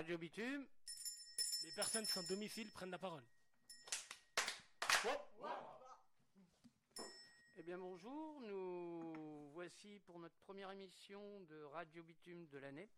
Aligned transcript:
Radio 0.00 0.16
Bitume. 0.16 0.66
Les 1.64 1.72
personnes 1.72 2.06
sans 2.06 2.22
domicile 2.22 2.70
prennent 2.70 2.90
la 2.90 2.98
parole. 2.98 3.22
Eh 7.58 7.62
bien 7.62 7.76
bonjour, 7.76 8.40
nous 8.40 9.50
voici 9.52 9.98
pour 10.06 10.18
notre 10.18 10.38
première 10.38 10.70
émission 10.70 11.40
de 11.40 11.64
Radio 11.64 12.02
Bitume 12.02 12.46
de 12.46 12.56
l'année. 12.56 12.88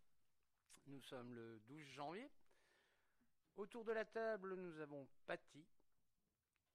Nous 0.85 1.01
sommes 1.01 1.35
le 1.35 1.59
12 1.67 1.83
janvier. 1.87 2.31
Autour 3.57 3.83
de 3.83 3.91
la 3.91 4.05
table, 4.05 4.55
nous 4.55 4.79
avons 4.79 5.05
Patty. 5.25 5.67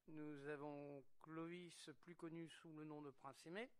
Nous 0.08 0.46
avons 0.48 1.06
Clovis, 1.22 1.88
plus 2.02 2.16
connu 2.16 2.50
sous 2.50 2.74
le 2.74 2.84
nom 2.84 3.00
de 3.00 3.10
Prince 3.12 3.46
Aimé. 3.46 3.70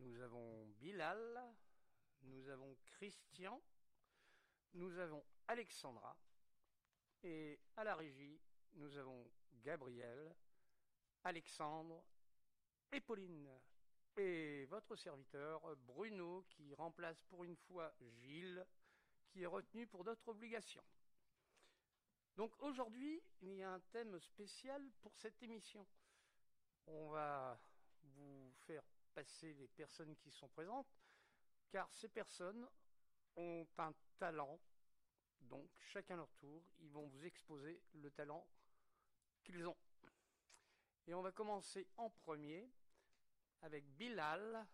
Nous 0.00 0.20
avons 0.20 0.66
Bilal. 0.78 1.42
Nous 2.24 2.46
avons 2.50 2.76
Christian. 2.84 3.58
Nous 4.74 4.98
avons 4.98 5.24
Alexandra. 5.48 6.16
Et 7.22 7.58
à 7.76 7.84
la 7.84 7.96
régie, 7.96 8.40
nous 8.74 8.96
avons 8.96 9.30
Gabriel, 9.62 10.34
Alexandre 11.24 12.04
et 12.92 13.00
Pauline. 13.00 13.50
Et 14.16 14.66
votre 14.66 14.96
serviteur, 14.96 15.76
Bruno, 15.76 16.44
qui 16.48 16.74
remplace 16.74 17.22
pour 17.24 17.44
une 17.44 17.56
fois 17.56 17.92
Gilles, 18.00 18.64
qui 19.28 19.42
est 19.42 19.46
retenu 19.46 19.86
pour 19.86 20.04
d'autres 20.04 20.28
obligations. 20.28 20.84
Donc 22.36 22.54
aujourd'hui, 22.62 23.22
il 23.42 23.54
y 23.54 23.62
a 23.62 23.72
un 23.72 23.80
thème 23.80 24.18
spécial 24.20 24.90
pour 25.00 25.14
cette 25.16 25.42
émission. 25.42 25.86
On 26.86 27.10
va 27.10 27.60
vous 28.02 28.52
faire 28.66 28.84
passer 29.14 29.52
les 29.54 29.68
personnes 29.68 30.16
qui 30.16 30.30
sont 30.30 30.48
présentes, 30.48 30.88
car 31.70 31.92
ces 31.92 32.08
personnes 32.08 32.68
ont 33.36 33.66
un 33.78 33.92
talent. 34.18 34.58
Donc 35.40 35.68
chacun 35.92 36.16
leur 36.16 36.30
tour, 36.34 36.62
ils 36.78 36.90
vont 36.90 37.06
vous 37.06 37.24
exposer 37.24 37.82
le 37.94 38.10
talent 38.10 38.46
qu'ils 39.42 39.66
ont. 39.66 39.76
Et 41.06 41.14
on 41.14 41.22
va 41.22 41.32
commencer 41.32 41.86
en 41.96 42.10
premier 42.10 42.70
avec 43.62 43.84
Bilal, 43.96 44.66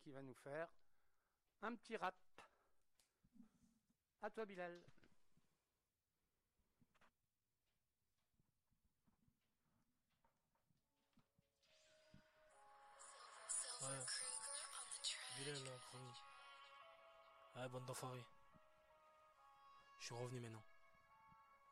qui 0.00 0.10
va 0.10 0.22
nous 0.22 0.34
faire 0.34 0.68
un 1.62 1.74
petit 1.74 1.96
rap. 1.96 2.14
À 4.22 4.30
toi 4.30 4.44
Bilal. 4.44 4.80
Ouais. 13.82 13.88
Bilal. 15.38 16.13
Ouais, 17.56 17.68
bande 17.68 17.86
d'enfoirés. 17.86 18.24
Je 20.00 20.04
suis 20.06 20.14
revenu 20.14 20.40
maintenant. 20.40 20.64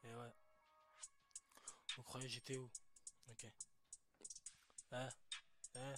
Et 0.04 0.14
ouais. 0.14 0.32
Vous 1.96 2.02
croyez 2.02 2.28
j'étais 2.28 2.56
où? 2.56 2.70
Ok. 3.30 3.46
Eh, 4.92 4.96
eh, 5.74 5.94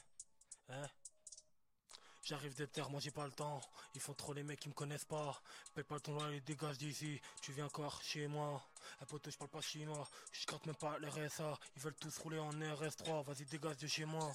eh. 0.70 0.86
J'arrive 2.24 2.54
des 2.54 2.66
terres, 2.66 2.88
moi 2.88 3.00
j'ai 3.00 3.10
pas 3.10 3.26
le 3.26 3.32
temps. 3.32 3.60
Ils 3.94 4.00
font 4.00 4.14
trop 4.14 4.32
les 4.32 4.42
mecs 4.42 4.58
qui 4.58 4.70
me 4.70 4.74
connaissent 4.74 5.04
pas. 5.04 5.42
Paye 5.74 5.84
pas 5.84 6.00
ton 6.00 6.14
loyer, 6.14 6.40
dégage 6.40 6.78
d'ici. 6.78 7.20
Tu 7.42 7.52
viens 7.52 7.66
encore 7.66 8.02
chez 8.02 8.26
moi. 8.26 8.66
Un 9.02 9.04
poteau, 9.04 9.30
je 9.30 9.36
parle 9.36 9.50
pas 9.50 9.60
chinois. 9.60 10.08
Je 10.32 10.46
gratte 10.46 10.64
même 10.64 10.74
pas 10.76 10.98
les 10.98 11.08
RSA. 11.08 11.58
Ils 11.76 11.82
veulent 11.82 11.96
tous 11.96 12.16
rouler 12.18 12.38
en 12.38 12.50
RS3. 12.50 13.24
Vas-y, 13.24 13.44
dégage 13.44 13.76
de 13.76 13.86
chez 13.86 14.06
moi. 14.06 14.32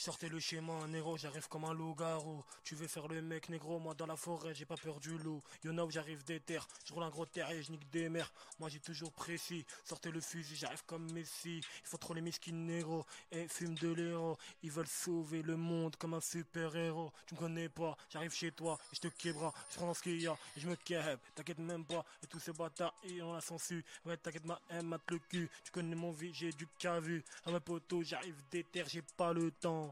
Sortez 0.00 0.30
le 0.30 0.40
schéma, 0.40 0.86
négro, 0.86 1.18
j'arrive 1.18 1.46
comme 1.46 1.66
un 1.66 1.74
loup-garou. 1.74 2.42
Tu 2.64 2.74
veux 2.74 2.86
faire 2.86 3.06
le 3.06 3.20
mec, 3.20 3.50
négro, 3.50 3.78
moi 3.78 3.92
dans 3.92 4.06
la 4.06 4.16
forêt, 4.16 4.54
j'ai 4.54 4.64
pas 4.64 4.78
peur 4.78 4.98
du 4.98 5.18
loup. 5.18 5.42
Y'en 5.62 5.76
a 5.76 5.84
où 5.84 5.90
j'arrive 5.90 6.24
des 6.24 6.40
terres, 6.40 6.66
je 6.86 6.94
roule 6.94 7.02
un 7.02 7.10
gros 7.10 7.26
terrier, 7.26 7.62
je 7.62 7.70
nique 7.70 7.90
des 7.90 8.08
mers. 8.08 8.32
Moi 8.58 8.70
j'ai 8.70 8.80
toujours 8.80 9.12
précis, 9.12 9.66
sortez 9.84 10.10
le 10.10 10.22
fusil, 10.22 10.56
j'arrive 10.56 10.82
comme 10.86 11.12
Messi. 11.12 11.58
Il 11.58 11.86
faut 11.86 11.98
trop 11.98 12.14
les 12.14 12.22
miskins 12.22 12.54
négro, 12.54 13.04
et 13.30 13.46
fume 13.46 13.74
de 13.74 13.92
l'héros. 13.92 14.38
Ils 14.62 14.70
veulent 14.70 14.86
sauver 14.86 15.42
le 15.42 15.58
monde 15.58 15.94
comme 15.96 16.14
un 16.14 16.20
super-héros. 16.22 17.12
Tu 17.26 17.34
me 17.34 17.40
connais 17.40 17.68
pas, 17.68 17.94
j'arrive 18.08 18.32
chez 18.32 18.52
toi, 18.52 18.78
et 18.90 18.96
je 18.96 19.00
te 19.02 19.08
québra, 19.08 19.52
je 19.70 19.76
prends 19.76 19.92
ce 19.92 20.00
qu'il 20.00 20.22
y 20.22 20.26
a, 20.26 20.32
et 20.56 20.60
je 20.60 20.66
me 20.66 20.76
t'inquiète 20.76 21.58
même 21.58 21.84
pas. 21.84 22.06
Et 22.22 22.26
tous 22.26 22.40
ces 22.40 22.54
bâtards, 22.54 22.94
ils 23.04 23.22
ont 23.22 23.34
la 23.34 23.42
sensu. 23.42 23.84
Ouais, 24.06 24.16
t'inquiète 24.16 24.46
ma 24.46 24.62
M, 24.70 24.86
mate 24.86 25.10
le 25.10 25.18
cul. 25.18 25.50
Tu 25.62 25.70
connais 25.70 25.94
mon 25.94 26.10
vie, 26.10 26.32
j'ai 26.32 26.52
du 26.52 26.66
cas 26.78 27.00
vu. 27.00 27.22
À 27.44 27.50
ma 27.50 27.60
poteau, 27.60 28.02
j'arrive 28.02 28.40
des 28.50 28.64
terres, 28.64 28.88
j'ai 28.88 29.02
pas 29.02 29.34
le 29.34 29.50
temps. 29.50 29.89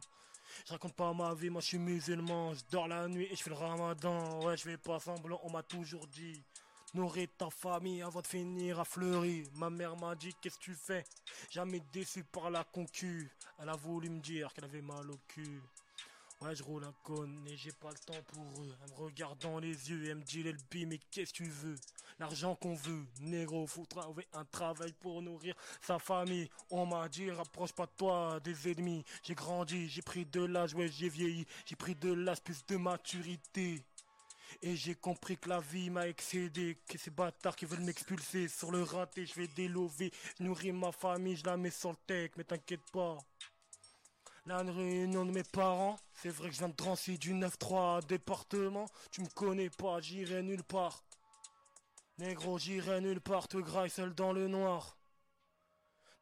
Je 0.66 0.72
raconte 0.72 0.94
pas 0.94 1.12
ma 1.12 1.34
vie, 1.34 1.50
moi 1.50 1.60
je 1.60 1.66
suis 1.66 1.78
musulman, 1.78 2.54
je 2.54 2.60
dors 2.70 2.88
la 2.88 3.06
nuit 3.08 3.28
et 3.30 3.36
je 3.36 3.42
fais 3.42 3.50
le 3.50 3.56
ramadan. 3.56 4.44
Ouais, 4.44 4.56
je 4.56 4.62
fais 4.62 4.76
pas 4.76 4.98
semblant, 4.98 5.40
on 5.44 5.50
m'a 5.50 5.62
toujours 5.62 6.06
dit. 6.06 6.42
Nourris 6.94 7.28
ta 7.28 7.50
famille 7.50 8.02
avant 8.02 8.22
de 8.22 8.26
finir 8.26 8.80
à 8.80 8.84
fleurir. 8.84 9.46
Ma 9.54 9.68
mère 9.68 9.94
m'a 9.96 10.14
dit 10.14 10.34
qu'est-ce 10.40 10.58
que 10.58 10.64
tu 10.64 10.74
fais? 10.74 11.04
Jamais 11.50 11.80
déçu 11.92 12.24
par 12.24 12.50
la 12.50 12.64
concu. 12.64 13.30
Elle 13.58 13.68
a 13.68 13.76
voulu 13.76 14.08
me 14.08 14.20
dire 14.20 14.52
qu'elle 14.54 14.64
avait 14.64 14.80
mal 14.80 15.10
au 15.10 15.18
cul. 15.28 15.60
Ouais, 16.40 16.54
je 16.54 16.62
roule 16.62 16.84
un 16.84 16.94
con 17.02 17.28
et 17.48 17.56
j'ai 17.56 17.72
pas 17.72 17.90
le 17.90 17.98
temps 17.98 18.22
pour 18.28 18.62
eux. 18.62 18.72
Elle 18.84 18.90
me 18.90 18.94
regarde 18.94 19.40
dans 19.40 19.58
les 19.58 19.90
yeux 19.90 20.04
et 20.04 20.10
elle 20.10 20.18
me 20.18 20.22
dit 20.22 20.44
l'elbi, 20.44 20.86
mais 20.86 20.98
qu'est-ce 21.10 21.32
que 21.32 21.38
tu 21.38 21.48
veux? 21.50 21.74
L'argent 22.20 22.54
qu'on 22.54 22.76
veut, 22.76 23.04
négro, 23.20 23.66
faut 23.66 23.84
trouver 23.86 24.24
un 24.32 24.44
travail 24.44 24.92
pour 25.00 25.20
nourrir 25.20 25.56
sa 25.80 25.98
famille. 25.98 26.48
On 26.70 26.86
m'a 26.86 27.08
dit, 27.08 27.28
rapproche 27.32 27.72
pas 27.72 27.86
de 27.86 27.92
toi 27.96 28.38
des 28.38 28.70
ennemis. 28.70 29.04
J'ai 29.24 29.34
grandi, 29.34 29.88
j'ai 29.88 30.02
pris 30.02 30.26
de 30.26 30.44
l'âge, 30.44 30.74
ouais, 30.74 30.88
j'ai 30.88 31.08
vieilli. 31.08 31.44
J'ai 31.66 31.74
pris 31.74 31.96
de 31.96 32.12
l'âge, 32.12 32.40
plus 32.40 32.64
de 32.66 32.76
maturité. 32.76 33.82
Et 34.62 34.76
j'ai 34.76 34.94
compris 34.94 35.36
que 35.36 35.48
la 35.48 35.58
vie 35.58 35.90
m'a 35.90 36.06
excédé, 36.06 36.78
que 36.88 36.98
ces 36.98 37.10
bâtards 37.10 37.56
qui 37.56 37.66
veulent 37.66 37.80
m'expulser 37.80 38.46
sur 38.46 38.70
le 38.70 38.84
raté, 38.84 39.26
je 39.26 39.34
vais 39.34 39.48
délover, 39.48 40.12
nourrir 40.38 40.72
ma 40.72 40.92
famille, 40.92 41.36
je 41.36 41.44
la 41.44 41.56
mets 41.56 41.70
sur 41.70 41.90
le 41.90 41.96
tech, 42.06 42.30
mais 42.36 42.44
t'inquiète 42.44 42.88
pas. 42.92 43.18
La 44.48 44.62
réunion 44.62 45.26
de 45.26 45.30
mes 45.30 45.42
parents, 45.42 45.98
c'est 46.14 46.30
vrai 46.30 46.48
que 46.48 46.54
je 46.54 46.60
viens 46.60 46.70
de 46.70 46.74
Drancy 46.74 47.18
du 47.18 47.34
9-3 47.34 48.06
département. 48.06 48.86
Tu 49.10 49.20
me 49.20 49.28
connais 49.28 49.68
pas, 49.68 50.00
j'irai 50.00 50.42
nulle 50.42 50.64
part. 50.64 51.04
Négro, 52.16 52.58
j'irai 52.58 53.02
nulle 53.02 53.20
part, 53.20 53.46
te 53.46 53.58
graille 53.58 53.90
seul 53.90 54.14
dans 54.14 54.32
le 54.32 54.48
noir. 54.48 54.96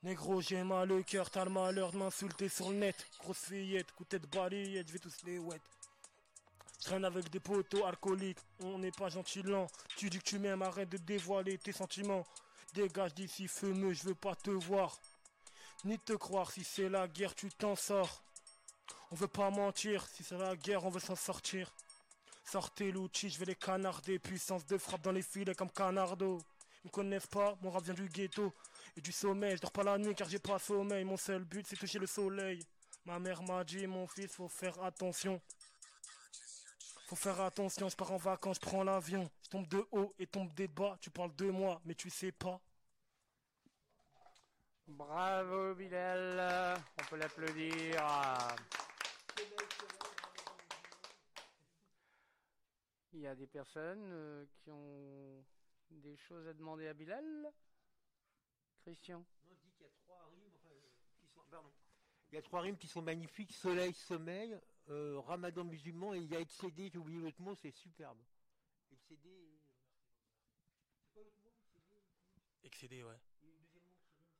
Négro, 0.03 0.41
j'ai 0.41 0.65
mal 0.65 0.89
le 0.89 1.05
cœur, 1.05 1.31
t'as 1.31 1.45
le 1.45 1.53
malheur 1.53 1.93
de 1.93 1.99
m'insulter 1.99 2.49
sur 2.49 2.71
le 2.71 2.79
net. 2.79 2.97
Grosse 3.21 3.45
fillette, 3.45 3.93
coup 3.93 4.03
de 4.03 4.09
tête 4.09 4.29
balayette, 4.29 4.89
je 4.89 4.93
vais 4.93 4.99
tous 4.99 5.23
les. 5.25 5.39
Je 5.39 6.85
traîne 6.85 7.05
avec 7.05 7.31
des 7.31 7.39
poteaux 7.39 7.85
alcooliques, 7.85 8.41
on 8.59 8.81
n'est 8.81 8.91
pas 8.91 9.09
gentil 9.09 9.43
lent. 9.43 9.69
Tu 9.97 10.11
dis 10.11 10.19
que 10.19 10.25
tu 10.25 10.41
m'aimes, 10.41 10.63
arrête 10.63 10.89
de 10.89 10.97
dévoiler 10.97 11.59
tes 11.59 11.71
sentiments. 11.71 12.27
Dégage 12.75 13.15
d'ici, 13.15 13.47
feu-me, 13.47 13.93
je 13.93 14.03
veux 14.03 14.17
pas 14.17 14.35
te 14.35 14.51
voir. 14.51 14.99
Ni 15.85 15.99
te 15.99 16.15
croire, 16.15 16.51
si 16.51 16.65
c'est 16.65 16.89
la 16.89 17.07
guerre, 17.07 17.35
tu 17.35 17.49
t'en 17.51 17.77
sors. 17.77 18.23
On 19.11 19.15
veut 19.15 19.29
pas 19.29 19.51
mentir, 19.51 20.07
si 20.09 20.25
c'est 20.25 20.39
la 20.39 20.57
guerre, 20.57 20.85
on 20.85 20.91
veut 20.91 21.01
s'en 21.01 21.15
sortir. 21.15 21.73
Sortez 22.45 22.91
l'outil, 22.91 23.29
je 23.29 23.39
vais 23.39 23.45
les 23.45 23.55
canarder, 23.55 24.19
puissance 24.19 24.65
de 24.67 24.79
frappe 24.79 25.03
dans 25.03 25.13
les 25.13 25.23
filets 25.23 25.55
comme 25.55 25.71
canardo. 25.71 26.39
Ils 26.85 26.89
me 26.89 26.91
connaissent 26.91 27.27
pas, 27.27 27.57
mon 27.61 27.71
rap 27.71 27.85
vient 27.85 27.95
du 27.95 28.09
ghetto 28.09 28.53
et 28.97 29.01
du 29.01 29.13
sommeil. 29.13 29.57
Je 29.57 29.63
dors 29.63 29.73
pas 29.73 29.83
la 29.83 29.99
nuit 29.99 30.15
car 30.15 30.29
j'ai 30.29 30.39
pas 30.39 30.59
sommeil. 30.59 31.05
Mon 31.05 31.17
seul 31.17 31.45
but 31.45 31.67
c'est 31.67 31.77
toucher 31.77 31.99
le 31.99 32.07
soleil. 32.07 32.65
Ma 33.05 33.19
mère 33.19 33.43
m'a 33.43 33.63
dit, 33.63 33.87
mon 33.87 34.07
fils, 34.07 34.33
faut 34.33 34.49
faire 34.49 34.83
attention. 34.83 35.41
Faut 37.07 37.17
faire 37.17 37.41
attention, 37.41 37.89
je 37.89 37.95
pars 37.95 38.11
en 38.11 38.17
vacances, 38.17 38.57
je 38.57 38.69
prends 38.69 38.83
l'avion. 38.83 39.31
Je 39.45 39.49
tombe 39.51 39.69
de 39.69 39.87
haut 39.93 40.13
et 40.19 40.27
tombe 40.27 40.53
des 40.55 40.67
bas. 40.67 40.97
Tu 41.01 41.11
parles 41.11 41.35
de 41.37 41.51
moi, 41.51 41.81
mais 41.85 41.95
tu 41.95 42.11
sais 42.11 42.33
pas. 42.33 42.61
Bravo 44.89 45.75
Bilal, 45.75 46.79
on 46.99 47.05
peut 47.11 47.17
l'applaudir. 47.17 48.03
Il 53.13 53.21
y 53.21 53.27
a 53.27 53.35
des 53.35 53.47
personnes 53.47 54.11
euh, 54.13 54.45
qui 54.63 54.71
ont 54.71 55.45
des 55.91 56.17
choses 56.17 56.47
à 56.47 56.53
demander 56.53 56.87
à 56.87 56.95
Bilal? 56.95 57.53
Christian. 58.83 59.19
Non, 59.45 59.55
dis 59.65 59.73
qu'il 59.73 59.83
y 59.87 59.89
a 59.89 59.93
trois 60.05 60.25
rimes, 60.31 60.53
enfin, 60.55 60.69
euh, 60.71 60.91
qui 61.19 61.27
sont, 61.27 61.41
pardon. 61.51 61.73
Il 62.31 62.35
y 62.35 62.39
a 62.39 62.43
trois 62.43 62.61
rimes 62.61 62.77
qui 62.77 62.87
sont 62.89 63.03
magnifiques 63.03 63.53
soleil, 63.53 63.93
sommeil, 63.95 64.57
euh, 64.89 65.19
ramadan 65.21 65.65
musulman 65.65 66.15
et 66.15 66.19
il 66.19 66.31
y 66.31 66.37
a 66.37 66.41
excédé, 66.41 66.91
j'ai 66.93 66.99
oublié 66.99 67.21
l'autre 67.21 67.41
mot, 67.41 67.55
c'est 67.57 67.73
superbe. 67.73 68.19
Excédé. 68.93 69.31
euh, 69.31 69.59
C'est 71.03 71.13
quoi 71.13 71.23
l'autre 71.25 71.39
mot 71.43 71.53
Excédé 71.75 72.03
Excédé, 72.63 73.03
ouais. 73.03 73.19
Il 73.43 73.49
y 73.49 73.51
a 73.51 73.53
le 73.55 73.59
deuxième 73.59 73.85
mot 73.85 73.95
qui 74.03 74.19
rime, 74.19 74.35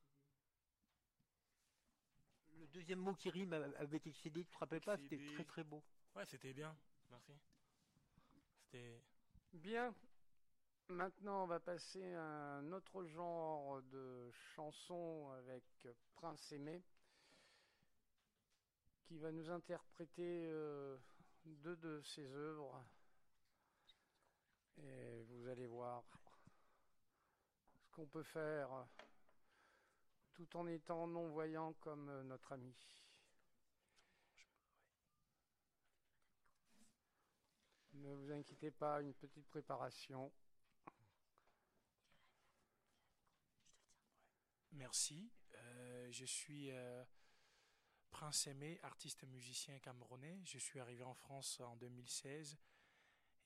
c'était- 2.45 2.56
Le 2.67 2.73
deuxième 2.73 2.99
mot 2.99 3.13
qui 3.13 3.29
rime 3.29 3.53
avec 3.53 4.05
excédé, 4.07 4.43
tu 4.43 4.51
te 4.51 4.57
rappelles 4.57 4.81
pas 4.81 4.97
C'était 4.97 5.23
très 5.33 5.45
très 5.45 5.63
beau. 5.63 5.81
Ouais, 6.15 6.25
c'était 6.25 6.53
bien. 6.53 6.75
Merci. 7.09 7.31
C'était. 8.59 9.01
Bien. 9.53 9.95
Maintenant, 10.89 11.43
on 11.43 11.47
va 11.47 11.59
passer 11.59 12.13
à 12.13 12.57
un 12.57 12.71
autre 12.73 13.05
genre 13.05 13.81
de 13.83 14.29
chanson 14.55 15.31
avec 15.37 15.63
Prince 16.15 16.51
Aimé, 16.51 16.83
qui 19.03 19.17
va 19.17 19.31
nous 19.31 19.49
interpréter 19.49 20.47
euh, 20.49 20.97
deux 21.45 21.77
de 21.77 22.01
ses 22.01 22.33
œuvres. 22.33 22.85
Et 24.77 25.23
vous 25.23 25.47
allez 25.47 25.67
voir, 25.67 26.03
qu'on 27.91 28.07
peut 28.07 28.23
faire 28.23 28.87
tout 30.37 30.55
en 30.55 30.67
étant 30.67 31.07
non-voyant 31.07 31.73
comme 31.79 32.09
euh, 32.09 32.23
notre 32.23 32.51
ami. 32.51 32.71
Ne 37.93 38.13
vous 38.13 38.31
inquiétez 38.31 38.69
pas, 38.69 39.01
une 39.01 39.15
petite 39.15 39.47
préparation. 39.47 40.31
Merci. 44.73 45.31
Euh, 45.55 46.11
je 46.11 46.25
suis 46.25 46.69
euh, 46.69 47.03
Prince 48.11 48.45
Aimé, 48.45 48.79
artiste 48.83 49.23
musicien 49.23 49.79
camerounais. 49.79 50.39
Je 50.45 50.59
suis 50.59 50.79
arrivé 50.79 51.01
en 51.01 51.15
France 51.15 51.59
en 51.61 51.75
2016. 51.77 52.59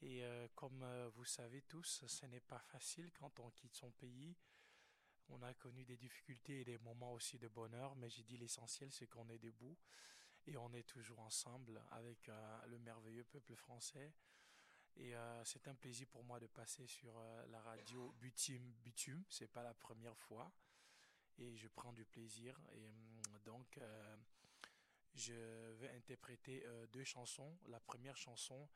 Et 0.02 0.24
comme 0.56 0.84
vous 1.14 1.26
savez 1.26 1.62
tous, 1.62 2.04
ce 2.08 2.26
n'est 2.26 2.40
pas 2.40 2.58
facile 2.58 3.12
quand 3.12 3.40
on 3.40 3.52
quitte 3.52 3.76
son 3.76 3.92
pays. 3.92 4.36
On 5.33 5.42
a 5.44 5.54
connu 5.54 5.86
des 5.86 5.95
difficultés 5.95 6.60
et 6.62 6.66
des 6.66 6.78
moments 6.80 7.13
aussi 7.13 7.39
de 7.39 7.48
bonheur, 7.48 7.95
mais 7.95 8.10
j'ai 8.10 8.24
dit 8.24 8.36
l'essentiel, 8.36 8.92
c'est 8.92 9.07
qu'on 9.07 9.30
est 9.30 9.38
debout 9.38 9.78
et 10.45 10.57
on 10.57 10.74
est 10.74 10.83
toujours 10.83 11.19
ensemble 11.19 11.81
avec 11.92 12.28
euh, 12.28 12.66
le 12.68 12.78
merveilleux 12.80 13.24
peuple 13.24 13.56
français. 13.56 14.13
Et 14.98 15.16
euh, 15.16 15.45
c'est 15.45 15.69
un 15.69 15.75
plaisir 15.75 16.07
pour 16.07 16.25
moi 16.25 16.39
de 16.42 16.48
passer 16.48 16.86
sur 16.86 17.18
euh, 17.18 17.45
la 17.48 17.62
radio 17.62 18.13
Bitume 18.19 18.74
Bitume. 18.83 19.24
C'est 19.30 19.48
pas 19.48 19.63
la 19.63 19.74
première 19.74 20.18
fois 20.18 20.51
et 21.38 21.56
je 21.56 21.69
prends 21.69 21.94
du 21.94 22.04
plaisir. 22.04 22.60
Et 22.74 22.89
hum, 22.89 23.39
donc, 23.45 23.80
je 25.13 25.34
vais 25.80 25.89
interpréter 25.92 26.66
deux 26.92 27.04
chansons. 27.06 27.57
La 27.68 27.80
première 27.80 28.18
chanson 28.18 28.68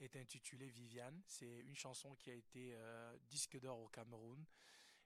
est 0.00 0.16
intitulée 0.16 0.68
Viviane. 0.68 1.22
C'est 1.26 1.60
une 1.60 1.76
chanson 1.76 2.14
qui 2.16 2.30
a 2.30 2.34
été 2.34 2.76
disque 3.28 3.58
d'or 3.60 3.78
au 3.78 3.88
Cameroun 3.88 4.44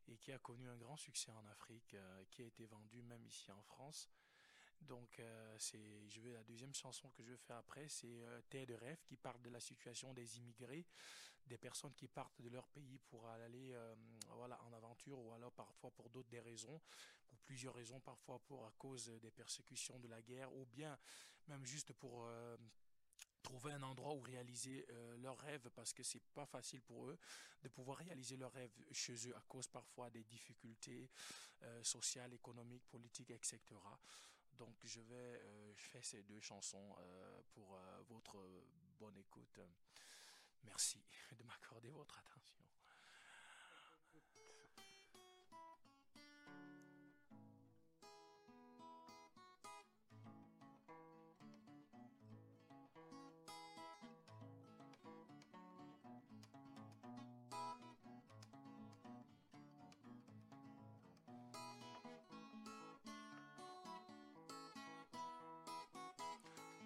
et 0.09 0.17
qui 0.17 0.33
a 0.33 0.39
connu 0.39 0.69
un 0.69 0.77
grand 0.77 0.97
succès 0.97 1.33
en 1.33 1.47
Afrique, 1.47 1.95
euh, 1.95 2.25
qui 2.31 2.43
a 2.43 2.47
été 2.47 2.67
vendue 2.67 3.03
même 3.03 3.25
ici 3.27 3.51
en 3.53 3.63
France. 3.63 4.11
Donc, 4.81 5.19
euh, 5.19 5.57
c'est, 5.59 6.09
je 6.09 6.21
vais 6.21 6.33
la 6.33 6.43
deuxième 6.43 6.75
chanson 6.75 7.11
que 7.11 7.23
je 7.23 7.31
vais 7.31 7.39
faire 7.39 7.57
après, 7.57 7.89
c'est 7.89 8.23
euh, 8.23 8.41
de 8.53 8.75
rêve, 8.75 9.03
qui 9.05 9.17
parle 9.17 9.41
de 9.43 9.51
la 9.51 9.61
situation 9.61 10.13
des 10.13 10.39
immigrés, 10.39 10.87
des 11.47 11.59
personnes 11.59 11.95
qui 11.95 12.09
partent 12.09 12.41
de 12.41 12.49
leur 12.49 12.69
pays 12.69 12.99
pour 12.99 13.27
aller, 13.29 13.73
euh, 13.73 13.95
voilà, 14.31 14.63
en 14.65 14.73
aventure, 14.73 15.19
ou 15.19 15.33
alors 15.33 15.53
parfois 15.53 15.91
pour 15.91 16.11
d'autres 16.11 16.29
des 16.29 16.41
raisons, 16.41 16.81
pour 17.27 17.39
plusieurs 17.41 17.75
raisons, 17.75 18.01
parfois 18.01 18.39
pour 18.41 18.67
à 18.67 18.73
cause 18.73 19.07
des 19.23 19.31
persécutions 19.31 19.99
de 19.99 20.09
la 20.09 20.21
guerre, 20.23 20.53
ou 20.55 20.67
bien 20.67 20.99
même 21.49 21.65
juste 21.65 21.93
pour 21.93 22.27
trouver 23.45 23.73
un 23.73 23.83
endroit 23.83 24.15
où 24.15 24.21
réaliser 24.21 24.85
euh, 24.91 25.17
leurs 25.19 25.39
rêves 25.39 25.69
parce 25.75 25.93
que 25.93 26.03
c'est 26.03 26.23
pas 26.35 26.47
facile 26.47 26.81
pour 26.81 27.07
eux 27.07 27.19
de 27.63 27.69
pouvoir 27.69 27.99
réaliser 27.99 28.37
leurs 28.37 28.53
rêves 28.53 28.73
chez 28.91 29.15
eux 29.29 29.37
à 29.37 29.43
cause 29.47 29.69
parfois 29.69 30.11
des 30.11 30.25
difficultés 30.25 31.09
euh, 31.63 31.85
sociales, 31.85 32.33
économiques, 32.33 32.87
politiques, 32.89 33.31
etc. 33.31 33.61
Donc 34.59 34.75
je 34.83 35.01
vais 35.01 35.15
euh, 35.15 35.75
faire 35.77 36.05
ces 36.05 36.23
deux 36.23 36.41
chansons 36.41 36.97
pour 37.53 37.79
votre 38.09 38.37
bonne 38.99 39.17
écoute. 39.19 39.61
Merci 40.65 41.05
de 41.39 41.45
m'accorder 41.45 41.91
votre 41.91 42.19
attention. 42.19 42.65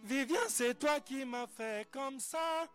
Viviane, 0.08 0.48
c'est 0.48 0.74
toi 0.78 1.00
qui 1.00 1.22
m'as 1.26 1.46
fait 1.46 1.86
comme 1.90 2.18
ça. 2.18 2.66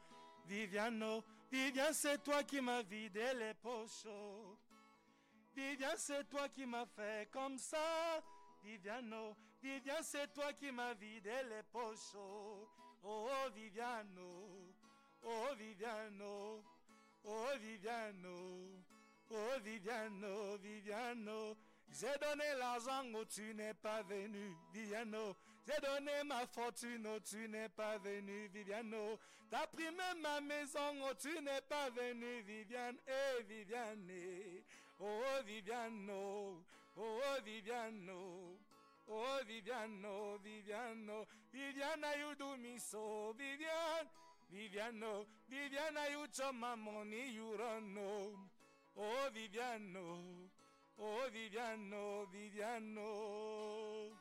Viviano, 0.46 1.24
Viviane, 1.52 1.92
c'est 1.92 2.22
toi 2.24 2.44
qui 2.44 2.62
m'as 2.62 2.84
vidé 2.84 3.26
les 3.34 3.56
poches. 3.56 4.06
Viviane, 5.56 5.98
c'est 5.98 6.30
toi 6.30 6.48
qui 6.48 6.64
m'as 6.68 6.86
fait 6.86 7.28
comme 7.32 7.58
ça. 7.58 8.22
Viviano, 8.64 9.36
Viviane, 9.64 10.04
c'est 10.04 10.32
toi 10.32 10.54
qui 10.54 10.72
m'as 10.72 10.94
vidé 10.94 11.32
les 11.50 11.64
poches. 11.72 12.16
Oh, 13.04 13.28
Viviano, 13.56 14.70
oh, 15.24 15.56
Viviano, 15.58 16.64
oh, 17.24 17.48
Viviano, 17.60 18.84
oh, 19.32 19.60
Viviano, 19.64 20.58
Viviano. 20.58 21.58
J'ai 21.90 22.16
donné 22.22 22.46
l'argent 22.60 23.04
où 23.12 23.26
tu 23.26 23.56
n'es 23.56 23.74
pas 23.74 24.04
venu, 24.04 24.56
Viviano. 24.72 25.36
J'ai 25.66 25.80
donné 25.82 26.24
ma 26.26 26.46
fortune 26.48 27.08
où 27.08 27.20
tu 27.20 27.48
n'es 27.48 27.70
pas 27.70 27.98
venu, 27.98 28.48
Viviano. 28.48 29.18
T'as 29.50 29.68
pris 29.68 29.86
même 29.86 30.22
ma 30.22 30.42
maison 30.42 31.10
où 31.10 31.14
tu 31.16 31.30
n'es 31.42 31.62
pas 31.70 31.90
venu, 31.90 32.42
Viviane. 32.42 32.98
Eh, 33.08 33.44
Viviane. 33.44 34.64
Oh, 35.00 35.42
Viviano. 35.46 36.64
Oh, 36.98 37.42
Viviano. 37.46 38.58
Oh, 39.08 39.40
Viviano, 39.46 40.38
Viviano. 40.44 41.26
Viviana, 41.52 42.08
you 42.18 42.36
do 42.38 42.58
me 42.58 42.78
so. 42.78 43.34
Viviano, 44.52 45.26
Viviana, 45.50 46.10
you 46.12 46.28
chop 46.32 46.54
my 46.54 46.76
money, 46.76 47.32
you 47.34 47.56
run 47.58 47.94
no. 47.94 48.32
Oh, 48.98 49.30
Viviano. 49.34 50.50
Oh 51.00 51.28
Viviano, 51.32 52.28
Viviano. 52.32 54.14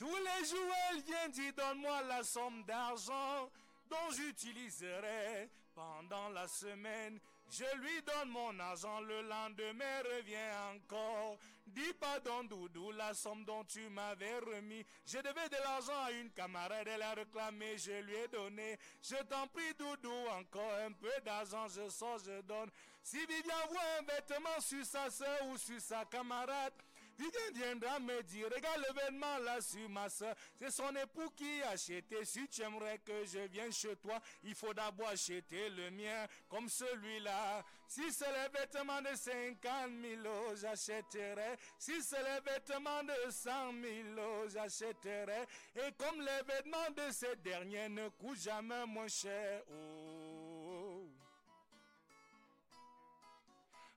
Tous 0.00 0.06
les 0.06 0.46
jours, 0.48 0.74
elle 0.90 1.02
vient 1.02 1.28
dire 1.28 1.52
donne-moi 1.52 2.02
la 2.08 2.22
somme 2.22 2.64
d'argent 2.64 3.50
dont 3.90 4.10
j'utiliserai 4.16 5.50
pendant 5.74 6.30
la 6.30 6.48
semaine. 6.48 7.20
Je 7.50 7.64
lui 7.76 8.00
donne 8.00 8.30
mon 8.30 8.58
argent, 8.60 9.00
le 9.00 9.20
lendemain 9.20 10.02
revient 10.16 10.54
encore. 10.72 11.36
Dis 11.66 11.92
pardon, 12.00 12.44
Doudou, 12.44 12.92
la 12.92 13.12
somme 13.12 13.44
dont 13.44 13.62
tu 13.64 13.90
m'avais 13.90 14.38
remis. 14.38 14.82
Je 15.04 15.18
devais 15.18 15.50
de 15.50 15.62
l'argent 15.62 16.02
à 16.02 16.12
une 16.12 16.30
camarade, 16.30 16.88
elle 16.88 17.02
a 17.02 17.12
réclamé, 17.12 17.76
je 17.76 18.00
lui 18.00 18.14
ai 18.14 18.28
donné. 18.28 18.78
Je 19.02 19.16
t'en 19.24 19.48
prie, 19.48 19.74
Doudou, 19.78 20.28
encore 20.30 20.76
un 20.82 20.92
peu 20.92 21.12
d'argent, 21.26 21.68
je 21.68 21.90
sors, 21.90 22.18
je 22.20 22.40
donne. 22.40 22.70
Si 23.02 23.18
Vivian 23.18 23.66
voit 23.68 23.98
un 23.98 24.02
vêtement 24.02 24.60
sur 24.60 24.86
sa 24.86 25.10
soeur 25.10 25.42
ou 25.48 25.58
sur 25.58 25.78
sa 25.78 26.06
camarade, 26.06 26.72
Vivian 27.20 27.52
viendra 27.52 27.98
me 28.00 28.22
dire, 28.22 28.48
regarde 28.50 28.82
le 28.88 28.94
vêtement 28.94 29.38
là 29.44 29.60
sur 29.60 29.86
ma 29.90 30.08
soeur. 30.08 30.34
C'est 30.58 30.70
son 30.70 30.88
époux 30.96 31.28
qui 31.36 31.60
a 31.62 31.70
acheté. 31.70 32.24
Si 32.24 32.48
tu 32.48 32.62
aimerais 32.62 32.98
que 33.04 33.26
je 33.26 33.40
vienne 33.40 33.70
chez 33.72 33.94
toi, 33.96 34.18
il 34.42 34.54
faut 34.54 34.72
d'abord 34.72 35.08
acheter 35.08 35.68
le 35.68 35.90
mien, 35.90 36.26
comme 36.48 36.66
celui-là. 36.70 37.62
Si 37.86 38.10
c'est 38.10 38.32
les 38.32 38.58
vêtements 38.58 39.02
de 39.02 39.14
50 39.14 39.90
000 40.00 40.22
euros, 40.24 40.56
j'achèterai. 40.56 41.56
Si 41.78 42.02
c'est 42.02 42.22
les 42.22 42.40
vêtements 42.40 43.02
de 43.02 43.30
100 43.30 43.50
000 43.82 44.18
euros, 44.18 44.48
j'achèterai. 44.48 45.42
Et 45.76 45.92
comme 45.98 46.22
les 46.22 46.42
vêtements 46.46 46.90
de 46.96 47.12
ces 47.12 47.36
derniers 47.36 47.90
ne 47.90 48.08
coûtent 48.08 48.40
jamais 48.40 48.86
moins 48.86 49.08
cher, 49.08 49.62
oh. 49.70 49.99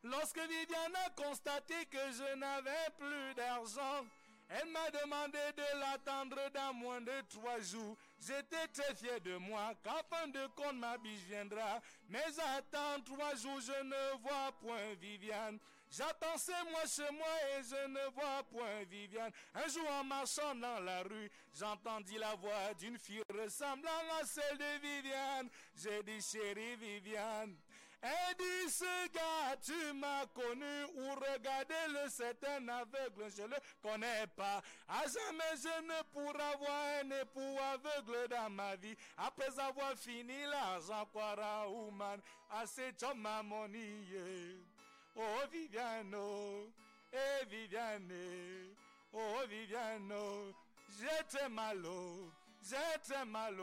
Lorsque 0.04 0.40
Viviane 0.40 0.96
a 1.06 1.10
constaté 1.12 1.86
que 1.86 1.98
je 1.98 2.36
n'avais 2.36 2.90
plus 2.98 3.34
d'argent, 3.36 4.06
elle 4.50 4.70
m'a 4.70 4.92
demandé 4.92 5.40
de 5.56 5.80
l'attendre 5.80 6.50
dans 6.54 6.74
moins 6.74 7.00
de 7.00 7.22
trois 7.30 7.60
jours. 7.62 7.96
J'étais 8.20 8.68
très 8.68 8.94
fier 8.96 9.22
de 9.22 9.38
moi, 9.38 9.74
qu'en 9.82 10.04
fin 10.10 10.28
de 10.28 10.46
compte 10.56 10.76
ma 10.76 10.98
biche 10.98 11.22
viendra. 11.22 11.82
Mais 12.10 12.24
attends 12.58 13.02
trois 13.06 13.34
jours, 13.36 13.62
je 13.62 13.84
ne 13.84 14.22
vois 14.22 14.52
point 14.60 14.94
Viviane. 15.00 15.58
J'attends 15.90 16.38
c'est 16.38 16.64
moi 16.70 16.82
chez 16.86 17.10
moi 17.12 17.28
et 17.56 17.64
je 17.64 17.88
ne 17.88 18.12
vois 18.14 18.44
point 18.52 18.84
Viviane. 18.90 19.32
Un 19.54 19.68
jour 19.70 19.90
en 19.90 20.04
marchant 20.04 20.54
dans 20.56 20.80
la 20.82 21.04
rue, 21.04 21.32
j'entendis 21.54 22.18
la 22.18 22.36
voix 22.36 22.74
d'une 22.78 22.98
fille 22.98 23.24
ressemblant 23.30 23.90
à 24.20 24.26
celle 24.26 24.58
de 24.58 24.80
Viviane. 24.82 25.50
J'ai 25.76 26.04
dit 26.04 26.22
chérie 26.22 26.76
Viviane. 26.76 27.56
Dit 28.04 28.70
ce 28.70 29.08
gars, 29.14 29.56
tu 29.62 29.94
m'as 29.94 30.26
connu 30.34 30.84
ou 30.96 31.14
regardez-le, 31.14 32.10
c'est 32.10 32.44
un 32.50 32.68
aveugle, 32.68 33.30
je 33.34 33.44
le 33.44 33.56
connais 33.82 34.28
pas. 34.36 34.62
À 34.90 35.04
jamais 35.04 35.56
je 35.56 35.82
ne 35.84 36.04
pourrai 36.12 36.44
avoir 36.54 37.02
un 37.02 37.22
époux 37.22 37.58
aveugle 37.74 38.28
dans 38.30 38.50
ma 38.50 38.76
vie. 38.76 38.96
Après 39.18 39.58
avoir 39.58 39.96
fini 39.96 40.44
l'argent, 40.52 41.08
quoi, 41.14 41.68
woman, 41.70 42.20
assez 42.50 42.92
de 42.92 43.14
ma 43.16 43.42
money. 43.42 44.60
Oh 45.16 45.48
Viviano, 45.50 46.68
eh 47.14 47.46
Viviane, 47.46 48.12
oh 49.14 49.44
Viviano, 49.48 50.52
j'ai 51.00 51.24
très 51.30 51.48
mal, 51.48 51.82
j'ai 52.62 53.00
très 53.02 53.24
mal, 53.24 53.56